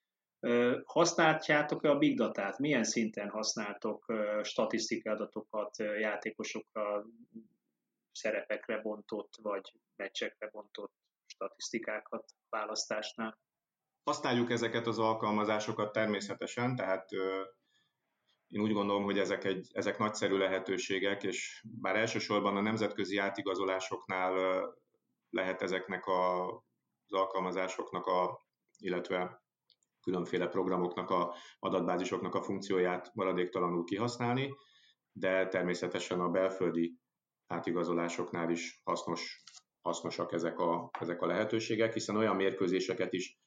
[0.84, 2.58] Használjátok-e a big datát?
[2.58, 7.04] Milyen szinten használtok statisztikai adatokat játékosokra,
[8.12, 10.92] szerepekre bontott, vagy meccsekre bontott
[11.26, 13.38] statisztikákat választásnál?
[14.02, 17.10] Használjuk ezeket az alkalmazásokat természetesen, tehát
[18.48, 24.64] én úgy gondolom, hogy ezek, egy, ezek nagyszerű lehetőségek, és bár elsősorban a nemzetközi átigazolásoknál
[25.30, 26.46] lehet ezeknek a,
[27.06, 28.46] az alkalmazásoknak, a,
[28.78, 29.39] illetve
[30.02, 34.54] különféle programoknak, a adatbázisoknak a funkcióját maradéktalanul kihasználni,
[35.12, 36.98] de természetesen a belföldi
[37.46, 39.42] átigazolásoknál is hasznos,
[39.80, 43.38] hasznosak ezek a, ezek a lehetőségek, hiszen olyan mérkőzéseket is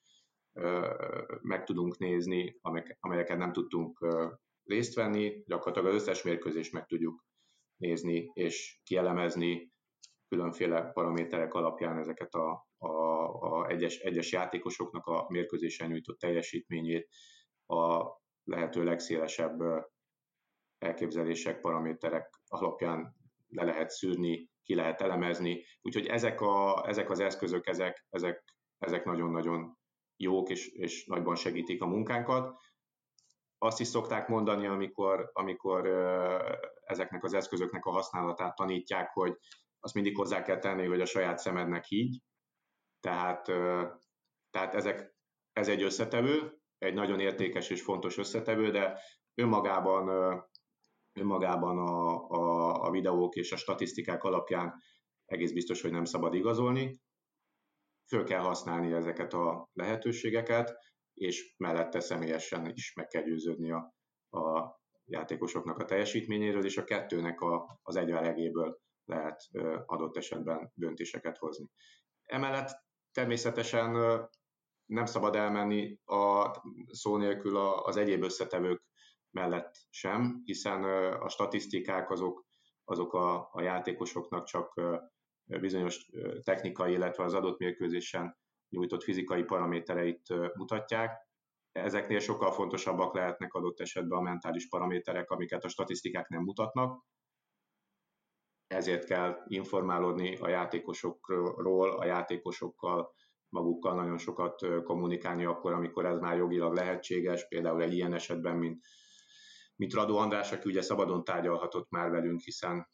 [0.54, 0.94] ö,
[1.42, 4.28] meg tudunk nézni, amelyek, amelyeket nem tudtunk ö,
[4.64, 7.24] részt venni, gyakorlatilag az összes mérkőzést meg tudjuk
[7.78, 9.73] nézni és kielemezni
[10.34, 12.90] különféle paraméterek alapján ezeket a, a,
[13.28, 17.08] a egyes, egyes játékosoknak a mérkőzésen nyújtott teljesítményét,
[17.66, 18.06] a
[18.44, 19.60] lehető legszélesebb
[20.78, 23.16] elképzelések, paraméterek alapján
[23.48, 25.64] le lehet szűrni, ki lehet elemezni.
[25.82, 28.44] Úgyhogy ezek, a, ezek az eszközök, ezek, ezek,
[28.78, 29.78] ezek nagyon-nagyon
[30.18, 32.58] jók és, és nagyban segítik a munkánkat.
[33.58, 35.88] Azt is szokták mondani, amikor, amikor
[36.86, 39.38] ezeknek az eszközöknek a használatát tanítják, hogy
[39.84, 42.22] azt mindig hozzá kell tenni, hogy a saját szemednek így.
[43.00, 43.46] Tehát,
[44.50, 45.16] tehát ezek,
[45.52, 49.00] ez egy összetevő, egy nagyon értékes és fontos összetevő, de
[49.34, 50.08] önmagában,
[51.14, 54.82] önmagában a, a, a videók és a statisztikák alapján
[55.26, 57.00] egész biztos, hogy nem szabad igazolni.
[58.08, 60.74] Föl kell használni ezeket a lehetőségeket,
[61.14, 63.94] és mellette személyesen is meg kell győződni a,
[64.30, 69.42] a játékosoknak a teljesítményéről, és a kettőnek a, az egyvelegéből lehet
[69.86, 71.70] adott esetben döntéseket hozni.
[72.24, 72.70] Emellett
[73.12, 73.92] természetesen
[74.86, 76.52] nem szabad elmenni a
[76.88, 78.84] szó nélkül az egyéb összetevők
[79.30, 82.46] mellett sem, hiszen a statisztikák azok,
[82.84, 84.82] azok a, a játékosoknak csak
[85.46, 86.10] bizonyos
[86.44, 88.38] technikai, illetve az adott mérkőzésen
[88.70, 91.28] nyújtott fizikai paramétereit mutatják.
[91.72, 97.04] Ezeknél sokkal fontosabbak lehetnek adott esetben a mentális paraméterek, amiket a statisztikák nem mutatnak,
[98.74, 103.14] ezért kell informálódni a játékosokról, a játékosokkal,
[103.50, 108.84] magukkal nagyon sokat kommunikálni akkor, amikor ez már jogilag lehetséges, például egy ilyen esetben, mint,
[109.76, 112.92] mint Radó András, aki ugye szabadon tárgyalhatott már velünk, hiszen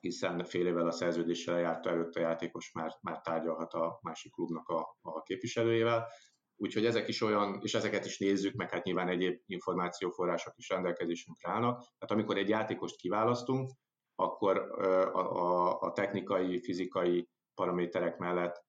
[0.00, 4.68] hiszen fél évvel a szerződéssel lejárta előtt a játékos már, már tárgyalhat a másik klubnak
[4.68, 6.06] a, a képviselőjével.
[6.56, 11.50] Úgyhogy ezek is olyan, és ezeket is nézzük, meg hát nyilván egyéb információforrások is rendelkezésünkre
[11.50, 11.78] állnak.
[11.78, 13.70] Tehát amikor egy játékost kiválasztunk,
[14.16, 18.64] akkor a, a, a technikai, fizikai paraméterek mellett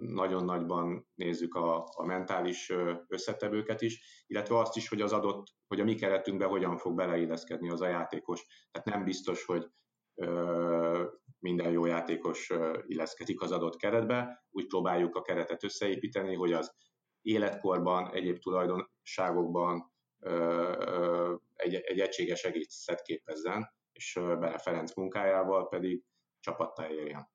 [0.00, 2.72] nagyon nagyban nézzük a, a mentális
[3.06, 7.70] összetevőket is, illetve azt is, hogy az adott, hogy a mi keretünkbe hogyan fog beleilleszkedni
[7.70, 8.42] az a játékos.
[8.70, 9.66] Tehát nem biztos, hogy
[10.14, 11.04] ö,
[11.38, 16.74] minden jó játékos ö, illeszkedik az adott keretbe, úgy próbáljuk a keretet összeépíteni, hogy az
[17.22, 20.32] életkorban, egyéb tulajdonságokban ö,
[20.78, 26.02] ö, egy, egy egységes egészet képezzen, és Bele Ferenc munkájával pedig
[26.40, 27.28] csapattá érjen.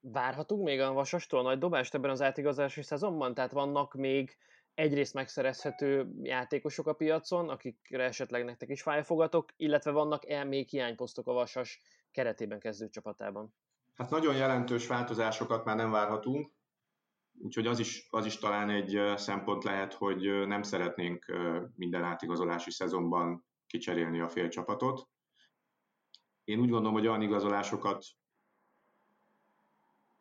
[0.00, 3.34] Várhatunk még a Vasastól nagy dobást ebben az átigazási szezonban?
[3.34, 4.36] Tehát vannak még
[4.74, 11.32] egyrészt megszerezhető játékosok a piacon, akikre esetleg nektek is fájfogatok, illetve vannak-e még hiányposztok a
[11.32, 11.80] Vasas
[12.10, 13.54] keretében kezdő csapatában?
[13.94, 16.50] Hát nagyon jelentős változásokat már nem várhatunk,
[17.38, 21.24] úgyhogy az is, az is talán egy szempont lehet, hogy nem szeretnénk
[21.76, 25.08] minden átigazolási szezonban kicserélni a fél csapatot.
[26.48, 28.04] Én úgy gondolom, hogy olyan igazolásokat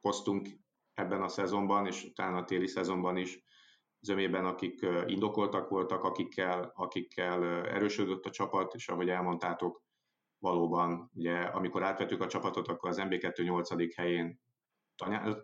[0.02, 0.48] hoztunk
[0.94, 3.44] ebben a szezonban, és utána a téli szezonban is,
[4.00, 9.84] zömében, akik indokoltak voltak, akikkel, akikkel erősödött a csapat, és ahogy elmondtátok,
[10.38, 13.96] valóban, ugye, amikor átvettük a csapatot, akkor az MB2 8.
[13.96, 14.40] helyén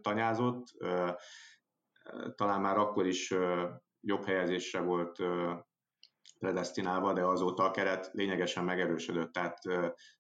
[0.02, 0.66] tanyázott,
[2.36, 3.34] talán már akkor is
[4.02, 5.20] jobb helyezésre volt
[6.44, 9.58] predestinálva, de azóta a keret lényegesen megerősödött, tehát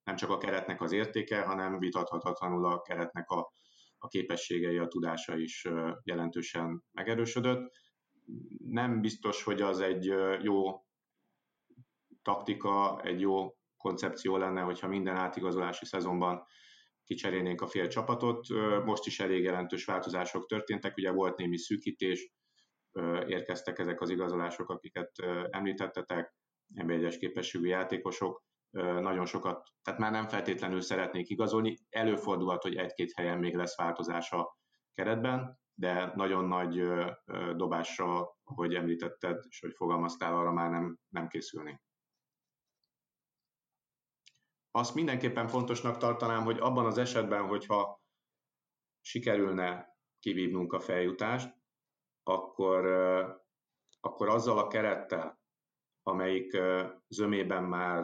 [0.03, 3.51] nem csak a keretnek az értéke, hanem vitathatatlanul a keretnek a,
[3.97, 5.67] a képességei, a tudása is
[6.03, 7.71] jelentősen megerősödött.
[8.67, 10.85] Nem biztos, hogy az egy jó
[12.21, 16.43] taktika, egy jó koncepció lenne, hogyha minden átigazolási szezonban
[17.05, 18.47] kicserélnénk a fél csapatot.
[18.85, 22.31] Most is elég jelentős változások történtek, ugye volt némi szűkítés,
[23.27, 25.11] érkeztek ezek az igazolások, akiket
[25.49, 26.35] említettetek,
[27.19, 28.43] képességű játékosok,
[28.79, 34.31] nagyon sokat, tehát már nem feltétlenül szeretnék igazolni, előfordulhat, hogy egy-két helyen még lesz változás
[34.31, 34.57] a
[34.93, 36.83] keretben, de nagyon nagy
[37.55, 41.81] dobásra, ahogy említetted, és hogy fogalmaztál, arra már nem, nem készülnénk.
[44.71, 48.01] Azt mindenképpen fontosnak tartanám, hogy abban az esetben, hogyha
[49.01, 51.55] sikerülne kivívnunk a feljutást,
[52.23, 52.85] akkor,
[53.99, 55.41] akkor azzal a kerettel,
[56.03, 56.57] amelyik
[57.07, 58.03] zömében már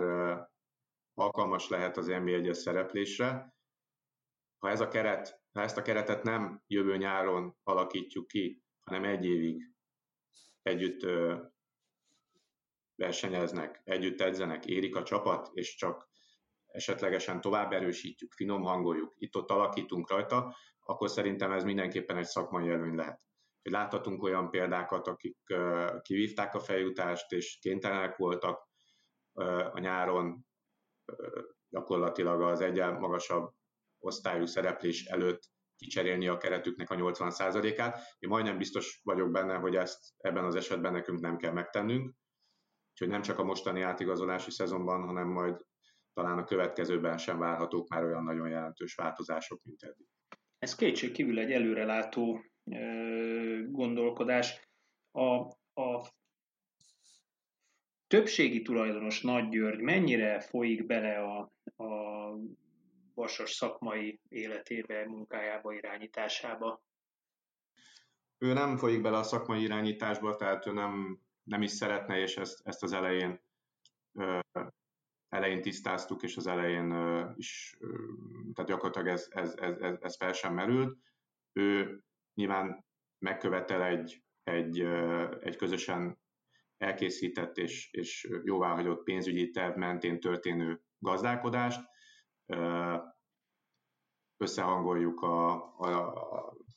[1.13, 3.53] alkalmas lehet az NB1-es szereplésre,
[4.58, 9.25] ha ez a keret, ha ezt a keretet nem jövő nyáron alakítjuk ki, hanem egy
[9.25, 9.73] évig
[10.62, 11.05] együtt
[12.95, 16.10] versenyeznek, együtt edzenek, érik a csapat, és csak
[16.65, 22.95] esetlegesen tovább erősítjük, finom hangoljuk, itt-ott alakítunk rajta, akkor szerintem ez mindenképpen egy szakmai előny
[22.95, 23.28] lehet.
[23.69, 25.38] Láthatunk olyan példákat, akik
[26.01, 28.67] kivívták a feljutást, és kénytelenek voltak
[29.71, 30.45] a nyáron
[31.69, 33.51] gyakorlatilag az egyen magasabb
[33.99, 35.41] osztályú szereplés előtt
[35.75, 37.99] kicserélni a keretüknek a 80%-át.
[38.19, 42.13] Én majdnem biztos vagyok benne, hogy ezt ebben az esetben nekünk nem kell megtennünk,
[42.91, 45.62] úgyhogy nem csak a mostani átigazolási szezonban, hanem majd
[46.13, 50.08] talán a következőben sem várhatók már olyan nagyon jelentős változások, mint eddig.
[50.58, 52.43] Ez kétség kívül egy előrelátó
[53.93, 54.67] gondolkodás.
[55.12, 55.25] A,
[55.82, 56.10] a
[58.08, 61.52] többségi tulajdonos Nagy György mennyire folyik bele a,
[61.84, 62.34] a
[63.13, 66.82] vasas szakmai életébe, munkájába, irányításába?
[68.38, 72.67] Ő nem folyik bele a szakmai irányításba, tehát ő nem, nem is szeretne, és ezt,
[72.67, 73.41] ezt az elején
[75.30, 76.91] elején tisztáztuk, és az elején
[77.36, 77.78] is,
[78.54, 80.97] tehát gyakorlatilag ez, ez, ez, ez, ez fel sem merült.
[81.54, 81.99] Ő
[82.34, 82.86] nyilván
[83.19, 84.79] megkövetel egy, egy,
[85.39, 86.19] egy közösen
[86.77, 91.82] elkészített és, és jóváhagyott pénzügyi terv mentén történő gazdálkodást.
[94.38, 96.13] Összehangoljuk a, a,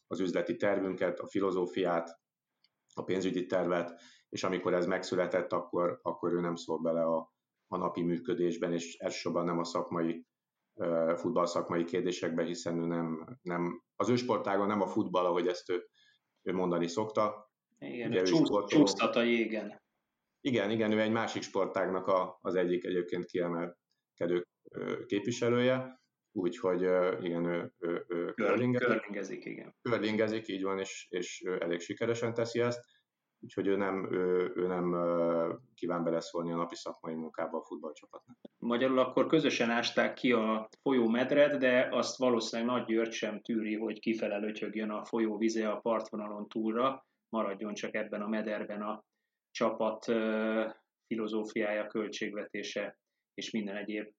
[0.06, 2.20] az üzleti tervünket, a filozófiát,
[2.94, 7.32] a pénzügyi tervet, és amikor ez megszületett, akkor, akkor ő nem szól bele a,
[7.66, 10.26] a napi működésben, és elsősorban nem a szakmai
[11.16, 15.88] futball kérdésekben, hiszen ő nem, nem az ő sportágon nem a futball, ahogy ezt ő,
[16.42, 17.50] ő mondani szokta.
[17.78, 19.80] Igen, Ugye, csúsz, csúsztat a jégen.
[20.40, 24.46] Igen, igen, ő egy másik sportágnak a, az egyik egyébként kiemelkedő
[25.06, 26.00] képviselője,
[26.32, 26.80] úgyhogy
[27.24, 29.74] igen, ő, ő, ő körlingezik, igen.
[29.82, 32.80] Körlingezik, így van, és, és elég sikeresen teszi ezt
[33.42, 34.96] úgyhogy ő nem, ő, ő nem
[35.74, 38.38] kíván beleszólni a napi szakmai munkába a futballcsapatnak.
[38.64, 43.76] Magyarul akkor közösen ásták ki a folyó medret, de azt valószínűleg Nagy György sem tűri,
[43.76, 49.04] hogy kifele lötyögjön a folyó vize a partvonalon túlra, maradjon csak ebben a mederben a
[49.50, 50.04] csapat
[51.06, 52.98] filozófiája, költségvetése
[53.34, 54.12] és minden egyéb.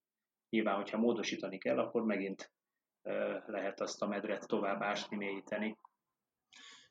[0.49, 2.51] Nyilván, hogyha módosítani kell, akkor megint
[3.45, 5.77] lehet azt a medret tovább ásni, mélyíteni.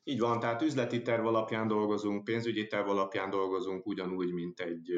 [0.03, 4.91] Így van, tehát üzleti terv alapján dolgozunk, pénzügyi terv alapján dolgozunk, ugyanúgy, mint egy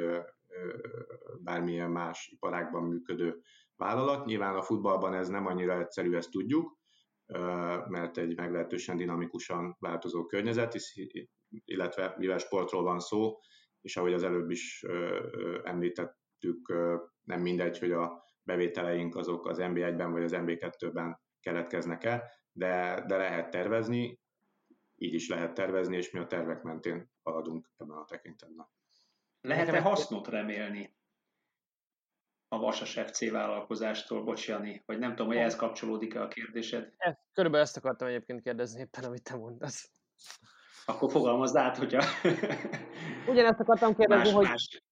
[1.40, 3.42] bármilyen más iparágban működő
[3.76, 4.26] vállalat.
[4.26, 6.78] Nyilván a futballban ez nem annyira egyszerű, ezt tudjuk,
[7.88, 10.76] mert egy meglehetősen dinamikusan változó környezet,
[11.50, 13.40] illetve mivel sportról van szó,
[13.82, 14.86] és ahogy az előbb is
[15.64, 16.74] említettük,
[17.24, 23.50] nem mindegy, hogy a bevételeink azok az MB1-ben vagy az MB2-ben keletkeznek-e, de, de lehet
[23.50, 24.20] tervezni,
[24.96, 28.68] így is lehet tervezni, és mi a tervek mentén haladunk ebben a tekintetben.
[29.46, 30.96] Lehet-e hasznot remélni
[32.48, 36.94] a Vasas FC vállalkozástól, bocsani, vagy nem tudom, hogy ehhez kapcsolódik-e a kérdésed?
[36.98, 39.92] Ezt, körülbelül ezt akartam egyébként kérdezni éppen, amit te mondasz.
[40.86, 42.04] Akkor fogalmazd át, hogyha...
[43.32, 44.84] Ugyanezt akartam kérdezni, más, hogy, más.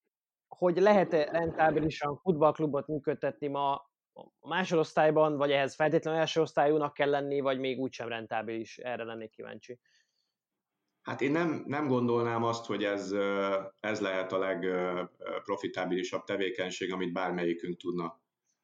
[0.47, 3.73] hogy lehet-e rentábilisan futballklubot működtetni ma
[4.13, 8.77] a másodosztályban, vagy ehhez feltétlenül első osztályúnak kell lenni, vagy még úgysem rentábilis?
[8.77, 9.79] Erre lennék kíváncsi.
[11.03, 13.11] Hát én nem, nem gondolnám azt, hogy ez,
[13.79, 18.21] ez lehet a legprofitábilisabb tevékenység, amit bármelyikünk tudna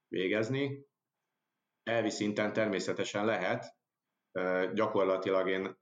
[0.08, 0.88] végezni.
[1.84, 3.78] Elvi szinten természetesen lehet,
[4.74, 5.78] gyakorlatilag én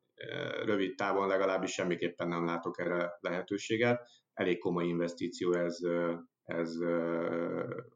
[0.66, 4.10] rövid távon legalábbis semmiképpen nem látok erre lehetőséget.
[4.34, 5.80] Elég komoly investíció ez,
[6.44, 6.76] ez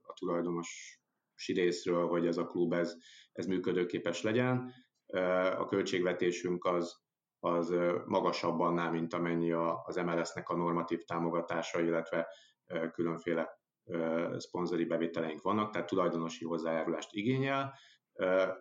[0.01, 0.99] a tulajdonos
[1.45, 2.95] részről, hogy ez a klub ez,
[3.31, 4.73] ez működőképes legyen.
[5.57, 7.01] A költségvetésünk az,
[7.43, 7.75] az
[8.05, 9.51] magasabb annál, mint amennyi
[9.85, 12.27] az MLS-nek a normatív támogatása, illetve
[12.91, 13.59] különféle
[14.37, 17.73] szponzori bevételeink vannak, tehát tulajdonosi hozzájárulást igényel,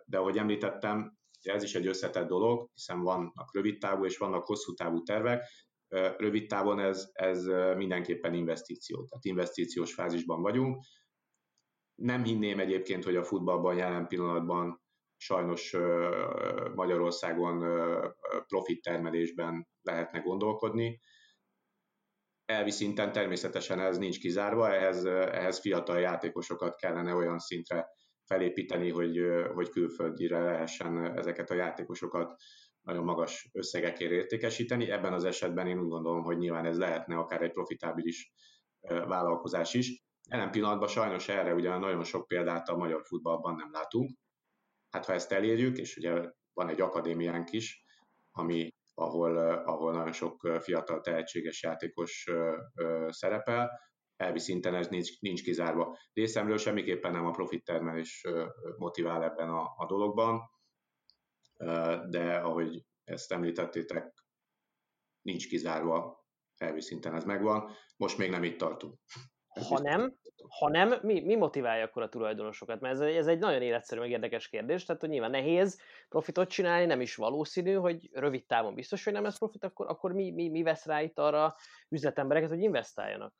[0.05, 4.73] de ahogy említettem, ez is egy összetett dolog, hiszen vannak rövid távú és vannak hosszú
[4.73, 5.43] távú tervek.
[6.17, 10.83] Rövid távon ez, ez mindenképpen investíció, tehát investíciós fázisban vagyunk.
[11.95, 14.80] Nem hinném egyébként, hogy a futballban jelen pillanatban
[15.21, 15.75] sajnos
[16.75, 17.59] Magyarországon
[18.47, 20.99] profit termelésben lehetne gondolkodni.
[22.45, 27.87] Elvi szinten természetesen ez nincs kizárva, ehhez, ehhez fiatal játékosokat kellene olyan szintre
[28.25, 29.19] felépíteni, hogy,
[29.53, 32.35] hogy külföldire lehessen ezeket a játékosokat
[32.81, 34.91] nagyon magas összegekért értékesíteni.
[34.91, 38.31] Ebben az esetben én úgy gondolom, hogy nyilván ez lehetne akár egy profitábilis
[38.87, 40.03] vállalkozás is.
[40.29, 44.20] Jelen pillanatban sajnos erre ugye nagyon sok példát a magyar futballban nem látunk.
[44.91, 47.85] Hát ha ezt elérjük, és ugye van egy akadémiánk is,
[48.31, 52.29] ami, ahol, ahol nagyon sok fiatal tehetséges játékos
[53.07, 53.79] szerepel,
[54.15, 55.97] elvi szinten ez nincs, nincs kizárva.
[56.13, 58.27] Részemről semmiképpen nem a profit termelés
[58.77, 60.41] motivál ebben a, a dologban,
[62.09, 64.25] de ahogy ezt említettétek,
[65.21, 66.25] nincs kizárva,
[66.57, 67.71] elvi szinten ez megvan.
[67.97, 68.99] Most még nem itt tartunk.
[69.67, 70.13] Ha nem,
[70.59, 72.79] ha nem mi, mi motiválja akkor a tulajdonosokat?
[72.79, 75.79] Mert ez, ez egy nagyon életszerű, meg érdekes kérdés, tehát hogy nyilván nehéz
[76.09, 80.11] profitot csinálni, nem is valószínű, hogy rövid távon biztos, hogy nem lesz profit, akkor, akkor
[80.13, 81.55] mi, mi, mi vesz rá itt arra
[81.89, 83.33] üzletembereket, hogy investáljanak?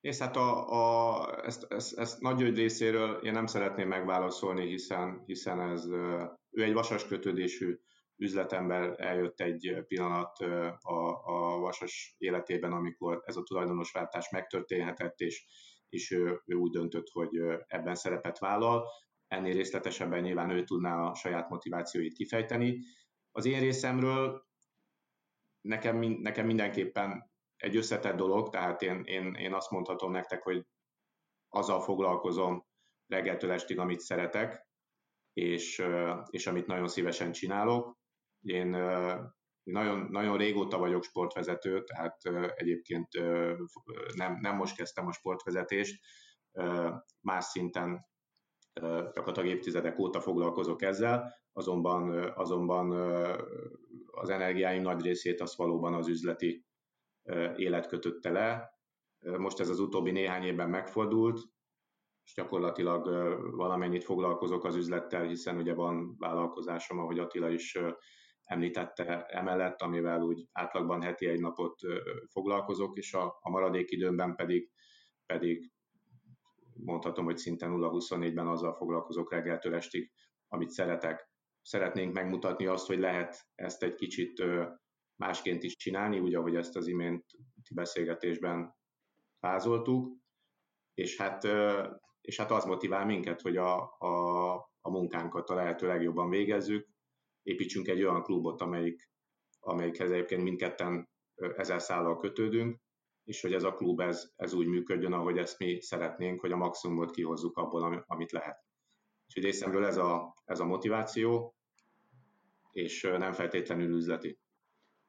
[0.00, 5.60] És hát a, a, ezt, ezt, ezt Nagy részéről én nem szeretném megválaszolni, hiszen, hiszen
[5.60, 5.86] ez,
[6.50, 7.78] ő egy vasas kötődésű
[8.16, 10.38] üzletember eljött egy pillanat
[10.80, 15.46] a, a vasas életében, amikor ez a tulajdonosváltás megtörténhetett, és,
[15.88, 17.36] és ő, ő úgy döntött, hogy
[17.66, 18.88] ebben szerepet vállal.
[19.26, 22.78] Ennél részletesebben nyilván ő tudná a saját motivációit kifejteni.
[23.30, 24.46] Az én részemről
[25.60, 30.66] nekem, nekem mindenképpen egy összetett dolog, tehát én, én, én azt mondhatom nektek, hogy
[31.48, 32.66] azzal foglalkozom
[33.06, 34.66] reggeltől estig, amit szeretek,
[35.32, 35.82] és,
[36.30, 37.98] és amit nagyon szívesen csinálok.
[38.40, 38.76] Én
[39.72, 42.22] nagyon, nagyon régóta vagyok sportvezető, tehát
[42.54, 43.08] egyébként
[44.14, 46.00] nem, nem most kezdtem a sportvezetést,
[47.20, 48.06] más szinten
[49.12, 52.90] gyakorlatilag évtizedek óta foglalkozok ezzel, azonban, azonban
[54.06, 56.64] az energiáim nagy részét az valóban az üzleti
[57.56, 58.70] élet kötötte le.
[59.38, 61.40] Most ez az utóbbi néhány évben megfordult,
[62.24, 63.04] és gyakorlatilag
[63.56, 67.78] valamennyit foglalkozok az üzlettel, hiszen ugye van vállalkozásom, ahogy Attila is
[68.48, 71.80] említette emellett, amivel úgy átlagban heti egy napot
[72.30, 74.70] foglalkozok, és a, a maradék időmben pedig,
[75.26, 75.72] pedig
[76.74, 80.12] mondhatom, hogy szinte 0-24-ben azzal foglalkozok reggeltől estig,
[80.48, 81.30] amit szeretek.
[81.62, 84.42] Szeretnénk megmutatni azt, hogy lehet ezt egy kicsit
[85.16, 88.74] másként is csinálni, úgy, ahogy ezt az iménti beszélgetésben
[89.40, 90.16] vázoltuk,
[90.94, 91.44] és hát,
[92.20, 96.88] és hát az motivál minket, hogy a, a, a munkánkat a lehető legjobban végezzük,
[97.48, 99.10] építsünk egy olyan klubot, amelyik,
[99.60, 101.08] amelyikhez egyébként mindketten
[101.56, 102.80] ezer szállal kötődünk,
[103.24, 106.56] és hogy ez a klub ez, ez úgy működjön, ahogy ezt mi szeretnénk, hogy a
[106.56, 108.64] maximumot kihozzuk abból, amit lehet.
[109.26, 111.54] És hogy részemről ez a, ez a motiváció,
[112.70, 114.38] és nem feltétlenül üzleti.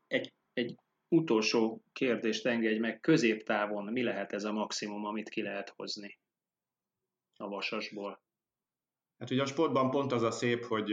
[0.07, 0.75] Egy, egy
[1.07, 6.19] utolsó kérdést engedj meg, középtávon mi lehet ez a maximum, amit ki lehet hozni
[7.35, 8.21] a vasasból?
[9.17, 10.91] Hát ugye a sportban pont az a szép, hogy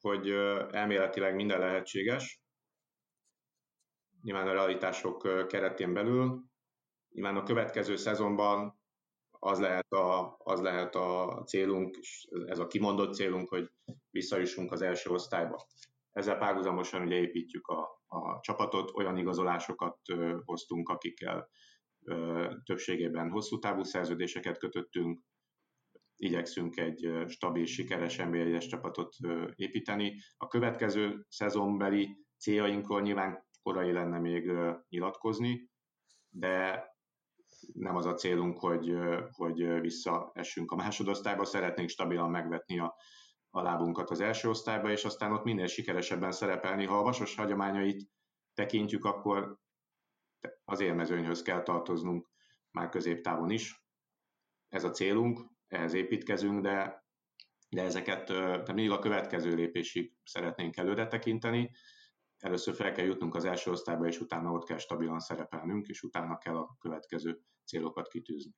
[0.00, 0.30] hogy
[0.70, 2.40] elméletileg minden lehetséges,
[4.22, 6.44] nyilván a realitások keretén belül.
[7.08, 8.80] Nyilván a következő szezonban
[9.30, 13.70] az lehet a, az lehet a célunk, és ez a kimondott célunk, hogy
[14.10, 15.66] visszajussunk az első osztályba.
[16.12, 19.98] Ezzel párhuzamosan ugye építjük a, a csapatot, olyan igazolásokat
[20.44, 21.48] hoztunk, akikkel
[22.04, 25.20] ö, többségében hosszú távú szerződéseket kötöttünk,
[26.18, 29.16] igyekszünk egy stabil, sikeres nba csapatot
[29.54, 30.14] építeni.
[30.36, 34.52] A következő szezonbeli céljainkról nyilván korai lenne még
[34.88, 35.70] nyilatkozni,
[36.28, 36.86] de
[37.72, 38.94] nem az a célunk, hogy,
[39.30, 42.96] hogy visszaessünk a másodosztályba, szeretnénk stabilan megvetni a,
[43.50, 46.84] a lábunkat az első osztályba, és aztán ott minél sikeresebben szerepelni.
[46.84, 48.08] Ha a Vasos hagyományait
[48.54, 49.58] tekintjük, akkor
[50.64, 52.30] az élmezőnyhöz kell tartoznunk
[52.70, 53.84] már középtávon is.
[54.68, 57.04] Ez a célunk, ehhez építkezünk, de,
[57.68, 58.26] de ezeket
[58.64, 61.70] de mindig a következő lépésig szeretnénk előre tekinteni.
[62.38, 66.38] Először fel kell jutnunk az első osztályba, és utána ott kell stabilan szerepelnünk, és utána
[66.38, 68.52] kell a következő célokat kitűzni.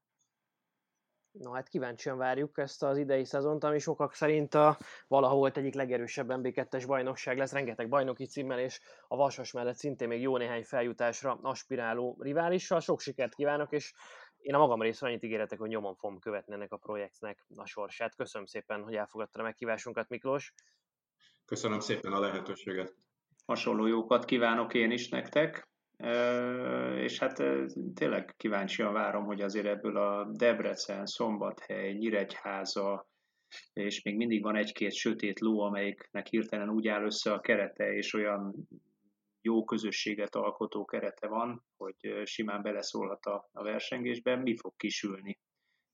[1.33, 6.29] Na hát kíváncsian várjuk ezt az idei szezont, ami sokak szerint a valahol egyik legerősebb
[6.31, 11.39] MB2-es bajnokság lesz, rengeteg bajnoki címmel, és a Vasas mellett szintén még jó néhány feljutásra
[11.43, 12.81] aspiráló riválissal.
[12.81, 13.95] Sok sikert kívánok, és
[14.41, 18.15] én a magam részről annyit ígéretek, hogy nyomon fogom követni ennek a projektnek a sorsát.
[18.15, 20.53] Köszönöm szépen, hogy elfogadta a meghívásunkat, Miklós.
[21.45, 22.95] Köszönöm szépen a lehetőséget.
[23.47, 25.69] Hasonló jókat kívánok én is nektek,
[26.97, 27.43] és hát
[27.95, 33.09] tényleg kíváncsian várom, hogy azért ebből a Debrecen, Szombathely, Nyíregyháza,
[33.73, 38.15] és még mindig van egy-két sötét ló, amelyiknek hirtelen úgy áll össze a kerete, és
[38.15, 38.69] olyan
[39.41, 44.39] jó közösséget alkotó kerete van, hogy simán beleszólhat a, a versengésben.
[44.39, 45.41] Mi fog kisülni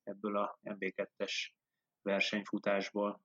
[0.03, 1.32] ebből a MB2-es
[2.03, 3.20] versenyfutásból?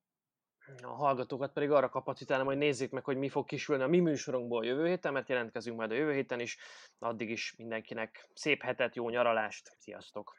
[0.81, 4.65] A hallgatókat pedig arra kapacitálom, hogy nézzék meg, hogy mi fog kisülni a mi műsorunkból
[4.65, 6.57] jövő héten, mert jelentkezünk majd a jövő héten is.
[6.99, 9.75] Addig is mindenkinek szép hetet, jó nyaralást.
[9.77, 10.35] Sziasztok!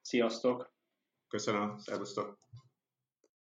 [0.00, 0.74] Sziasztok!
[1.28, 2.38] Köszönöm, szervusztok!